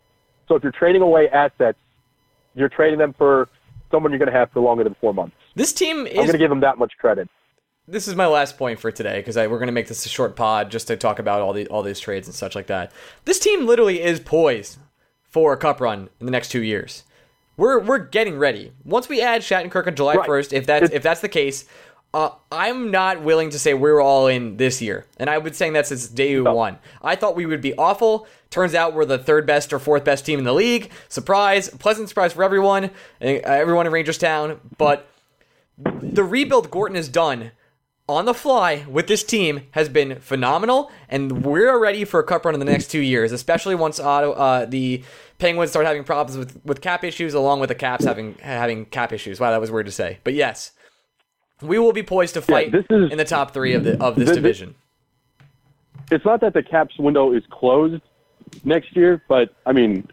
So 0.47 0.55
if 0.55 0.63
you're 0.63 0.73
trading 0.73 1.01
away 1.01 1.31
assets, 1.31 1.79
you're 2.55 2.69
trading 2.69 2.99
them 2.99 3.15
for 3.17 3.49
someone 3.91 4.13
you're 4.13 4.19
going 4.19 4.31
to 4.31 4.39
have 4.39 4.51
for 4.53 4.61
longer 4.61 4.85
than 4.85 4.95
four 5.01 5.15
months. 5.15 5.35
This 5.55 5.73
team 5.73 6.07
is. 6.07 6.19
I'm 6.19 6.27
going 6.27 6.33
to 6.33 6.39
give 6.39 6.53
him 6.53 6.61
that 6.61 6.77
much 6.77 6.93
credit. 6.99 7.31
this 7.89 8.07
is 8.07 8.15
my 8.15 8.27
last 8.27 8.59
point 8.59 8.79
for 8.79 8.93
today 8.93 9.17
because 9.17 9.37
we're 9.37 9.49
going 9.49 9.69
to 9.69 9.73
make 9.73 9.89
this 9.89 10.05
a 10.05 10.11
short 10.11 10.37
pod 10.37 10.71
just 10.71 10.87
to 10.89 10.97
talk 10.97 11.19
about 11.19 11.41
all 11.41 11.55
the 11.55 11.67
all 11.69 11.83
these 11.83 11.99
trades 11.99 12.29
and 12.29 12.35
such 12.35 12.55
like 12.55 12.67
that. 12.67 12.93
This 13.25 13.39
team 13.39 13.67
literally 13.67 14.03
is 14.03 14.21
poised 14.21 14.79
for 15.23 15.55
a 15.55 15.57
cup 15.57 15.81
run 15.81 16.11
in 16.21 16.27
the 16.27 16.33
next 16.33 16.51
two 16.51 16.63
years. 16.63 17.05
We're 17.57 17.81
we're 17.81 17.99
getting 17.99 18.39
ready. 18.39 18.73
Once 18.85 19.09
we 19.09 19.21
add 19.21 19.43
Shattenkirk 19.43 19.87
on 19.87 19.95
July 19.95 20.17
Right. 20.17 20.27
first, 20.27 20.53
if 20.53 20.67
that's 20.67 20.91
if 20.91 21.03
that's 21.03 21.21
the 21.21 21.29
case, 21.29 21.65
uh, 22.13 22.31
I'm 22.53 22.91
not 22.91 23.23
willing 23.23 23.51
to 23.51 23.59
say 23.59 23.75
we're 23.75 24.01
all 24.01 24.27
in 24.27 24.57
this 24.57 24.81
year, 24.83 25.07
and 25.19 25.29
I've 25.31 25.45
been 25.45 25.55
saying 25.55 25.73
that 25.75 25.87
since 25.87 26.09
day 26.09 26.41
one. 26.41 26.79
I 27.03 27.17
thought 27.17 27.35
we 27.37 27.47
would 27.47 27.61
be 27.61 27.75
awful. 27.77 28.27
Turns 28.51 28.75
out 28.75 28.95
we're 28.95 29.05
the 29.05 29.19
third 29.19 29.47
best 29.47 29.73
or 29.73 29.79
fourth 29.79 30.05
best 30.05 30.25
team 30.25 30.39
in 30.39 30.45
the 30.45 30.55
league. 30.55 30.91
Surprise, 31.09 31.69
pleasant 31.69 32.09
surprise 32.09 32.33
for 32.33 32.43
everyone, 32.43 32.87
uh, 33.21 33.27
everyone 33.45 33.87
in 33.87 33.93
Rangerstown. 33.93 34.61
But 34.79 35.09
the 35.79 36.25
rebuild 36.25 36.71
Gorton 36.71 36.97
has 36.97 37.09
done 37.09 37.53
on 38.09 38.25
the 38.25 38.35
fly 38.35 38.87
with 38.89 39.09
this 39.09 39.25
team 39.25 39.67
has 39.73 39.89
been 39.89 40.21
phenomenal, 40.21 40.91
and 41.09 41.45
we're 41.45 41.79
ready 41.79 42.05
for 42.05 42.21
a 42.21 42.25
cup 42.25 42.45
run 42.45 42.55
in 42.55 42.61
the 42.61 42.67
next 42.67 42.87
two 42.87 43.01
years, 43.01 43.33
especially 43.33 43.75
once 43.75 43.99
Otto, 43.99 44.33
uh, 44.33 44.65
the 44.65 45.03
Penguins 45.39 45.71
start 45.71 45.87
having 45.87 46.05
problems 46.05 46.39
with, 46.39 46.61
with 46.65 46.81
cap 46.81 47.05
issues, 47.05 47.35
along 47.35 47.61
with 47.61 47.69
the 47.69 47.75
Caps 47.75 48.05
having 48.05 48.35
having 48.41 48.87
cap 48.87 49.13
issues. 49.13 49.39
Wow, 49.39 49.51
that 49.51 49.61
was 49.61 49.71
weird 49.71 49.87
to 49.87 49.93
say, 49.93 50.19
but 50.25 50.35
yes, 50.35 50.73
we 51.61 51.79
will 51.79 51.93
be 51.93 52.03
poised 52.03 52.35
to 52.35 52.43
fight 52.43 52.73
this 52.73 52.85
is- 52.91 53.11
in 53.13 53.19
the 53.19 53.25
top 53.25 53.53
three 53.53 53.73
of 53.75 53.85
the 53.85 54.03
of 54.03 54.17
this 54.17 54.29
This- 54.29 54.37
division. 54.37 54.75
It's 56.11 56.25
not 56.25 56.41
that 56.41 56.55
the 56.55 56.63
Caps 56.63 56.97
window 56.99 57.33
is 57.33 57.43
closed 57.51 58.01
next 58.65 58.95
year, 58.97 59.23
but 59.29 59.51
I 59.67 59.73
mean, 59.73 60.09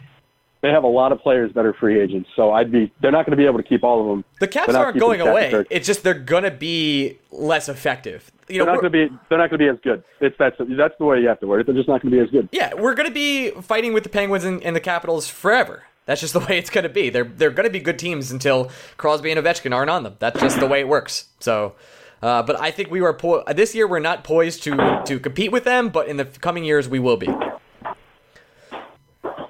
they 0.63 0.69
have 0.69 0.86
a 0.86 0.88
lot 0.88 1.12
of 1.12 1.19
players 1.19 1.52
that 1.56 1.65
are 1.65 1.73
free 1.73 1.99
agents, 2.02 2.30
so 2.38 2.52
I'd 2.52 2.71
be. 2.71 2.91
They're 3.02 3.12
not 3.12 3.26
going 3.26 3.38
to 3.38 3.38
be 3.38 3.45
able 3.45 3.58
to 3.58 3.63
keep 3.63 3.84
all 3.84 3.99
of 4.02 4.08
them. 4.08 4.26
The 4.39 4.47
Caps 4.47 4.71
not 4.71 4.97
going 4.97 5.19
away. 5.19 5.65
It's 5.69 5.86
just 5.86 6.04
they're 6.04 6.13
gonna 6.13 6.52
be 6.52 7.19
less 7.32 7.67
effective. 7.67 8.32
You 8.47 8.60
know, 8.60 8.65
They're 8.65 8.73
not 8.73 8.82
going 8.82 8.93
to 8.93 9.10
be. 9.10 9.17
They're 9.30 9.38
not 9.38 9.49
going 9.49 9.60
to 9.60 9.65
be 9.65 9.69
as 9.69 9.78
good. 9.84 10.04
It's 10.21 10.36
that's 10.39 10.56
that's 10.60 10.93
the 10.97 11.06
way 11.06 11.19
you 11.21 11.28
have 11.28 11.39
to 11.41 11.47
word 11.47 11.62
it. 11.62 11.65
They're 11.67 11.76
just 11.76 11.88
not 11.88 12.02
going 12.02 12.12
to 12.12 12.17
be 12.17 12.23
as 12.23 12.30
good. 12.30 12.49
Yeah, 12.52 12.73
we're 12.73 12.95
going 12.95 13.08
to 13.08 13.13
be 13.13 13.52
fighting 13.62 13.93
with 13.93 14.04
the 14.04 14.10
Penguins 14.10 14.45
and, 14.45 14.63
and 14.63 14.76
the 14.76 14.80
Capitals 14.80 15.28
forever. 15.28 15.84
That's 16.06 16.21
just 16.21 16.34
the 16.34 16.39
way 16.39 16.58
it's 16.58 16.69
going 16.69 16.84
to 16.84 16.89
be. 16.89 17.10
They're 17.10 17.23
they're 17.26 17.52
going 17.52 17.67
to 17.67 17.71
be 17.71 17.80
good 17.80 17.99
teams 17.99 18.32
until 18.32 18.71
Crosby 18.97 19.32
and 19.32 19.39
Ovechkin 19.45 19.73
aren't 19.76 19.89
on 19.89 20.04
them. 20.04 20.15
That's 20.19 20.39
just 20.39 20.60
the 20.60 20.67
way 20.67 20.80
it 20.80 20.88
works. 20.88 21.26
So, 21.39 21.76
uh, 22.21 22.43
but 22.43 22.60
I 22.60 22.71
think 22.71 22.89
we 22.91 23.02
were 23.02 23.13
po- 23.13 23.43
this 23.54 23.76
year. 23.76 23.88
We're 23.88 23.99
not 23.99 24.23
poised 24.23 24.63
to 24.63 25.04
to 25.06 25.19
compete 25.19 25.52
with 25.52 25.63
them, 25.63 25.89
but 25.89 26.08
in 26.08 26.17
the 26.17 26.26
coming 26.26 26.63
years 26.63 26.88
we 26.88 26.99
will 26.99 27.17
be. 27.17 27.28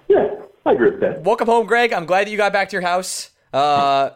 Yeah, 0.08 0.36
I 0.65 0.71
agree 0.73 0.91
with 0.91 0.99
that. 1.02 1.21
Welcome 1.23 1.47
home, 1.47 1.65
Greg. 1.67 1.91
I'm 1.93 2.06
glad 2.06 2.28
that 2.28 2.32
you 2.32 2.38
got 2.38 2.54
back 2.54 2.69
to 2.69 2.73
your 2.73 2.82
house. 2.82 3.32
Uh, 3.52 4.12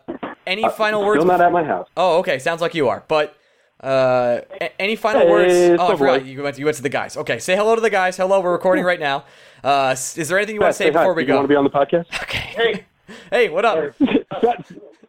any 0.45 0.67
final 0.69 1.05
words? 1.05 1.19
Still 1.21 1.27
not 1.27 1.41
at 1.41 1.51
my 1.51 1.63
house. 1.63 1.87
Oh, 1.97 2.19
okay. 2.19 2.39
Sounds 2.39 2.61
like 2.61 2.73
you 2.73 2.87
are. 2.89 3.03
But 3.07 3.35
uh, 3.83 4.39
a- 4.61 4.81
any 4.81 4.95
final 4.95 5.21
Hey, 5.21 5.29
words? 5.29 5.53
it's 5.53 5.81
Oh, 5.81 5.93
I 5.93 5.97
forgot. 5.97 6.25
You 6.25 6.41
went, 6.43 6.57
you 6.57 6.65
went 6.65 6.77
to 6.77 6.83
the 6.83 6.89
guys. 6.89 7.17
Okay. 7.17 7.39
Say 7.39 7.55
hello 7.55 7.75
to 7.75 7.81
the 7.81 7.89
guys. 7.89 8.15
Hello. 8.17 8.39
We're 8.39 8.53
recording 8.53 8.85
right 8.85 8.99
now. 8.99 9.25
Uh, 9.63 9.91
is 9.97 10.27
there 10.29 10.37
anything 10.37 10.55
you 10.55 10.61
want 10.61 10.71
to 10.71 10.77
say 10.77 10.85
Hey, 10.85 10.91
hi. 10.93 10.99
before 10.99 11.13
we 11.13 11.23
you 11.23 11.27
go? 11.27 11.33
You 11.33 11.37
want 11.39 11.45
to 11.45 11.53
be 11.53 11.55
on 11.55 11.63
the 11.65 11.69
podcast? 11.69 12.05
Okay. 12.23 12.37
Hey. 12.39 12.85
hey, 13.31 13.49
what 13.49 13.65
up? 13.65 13.93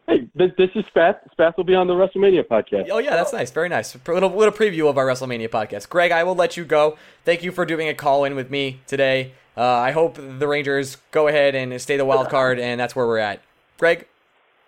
Hey, 0.07 0.27
this, 0.33 0.49
this 0.57 0.71
is 0.73 0.83
Spath. 0.87 1.17
Spath 1.33 1.55
will 1.55 1.63
be 1.65 1.75
on 1.75 1.85
the 1.85 1.93
WrestleMania 1.93 2.43
podcast. 2.47 2.87
Oh 2.89 2.97
yeah, 2.97 3.11
that's 3.11 3.31
nice. 3.31 3.51
Very 3.51 3.69
nice. 3.69 3.93
A 3.93 3.99
little, 4.11 4.31
little 4.31 4.51
preview 4.51 4.89
of 4.89 4.97
our 4.97 5.05
WrestleMania 5.05 5.49
podcast. 5.49 5.87
Greg, 5.87 6.11
I 6.11 6.23
will 6.23 6.33
let 6.33 6.57
you 6.57 6.65
go. 6.65 6.97
Thank 7.25 7.43
you 7.43 7.51
for 7.51 7.63
doing 7.63 7.87
a 7.87 7.93
call 7.93 8.25
in 8.25 8.35
with 8.35 8.49
me 8.49 8.79
today. 8.87 9.33
Uh, 9.59 9.63
I 9.63 9.91
hope 9.91 10.15
the 10.15 10.47
Rangers 10.47 10.95
go 11.11 11.27
ahead 11.27 11.53
and 11.53 11.81
stay 11.81 11.97
the 11.97 12.05
wild 12.05 12.29
card, 12.29 12.59
and 12.59 12.79
that's 12.79 12.95
where 12.95 13.05
we're 13.05 13.17
at. 13.17 13.41
Greg, 13.77 14.07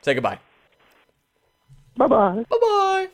say 0.01 0.13
goodbye. 0.13 0.39
Bye 1.95 2.07
bye. 2.07 2.43
Bye 2.49 2.57
bye. 2.61 3.07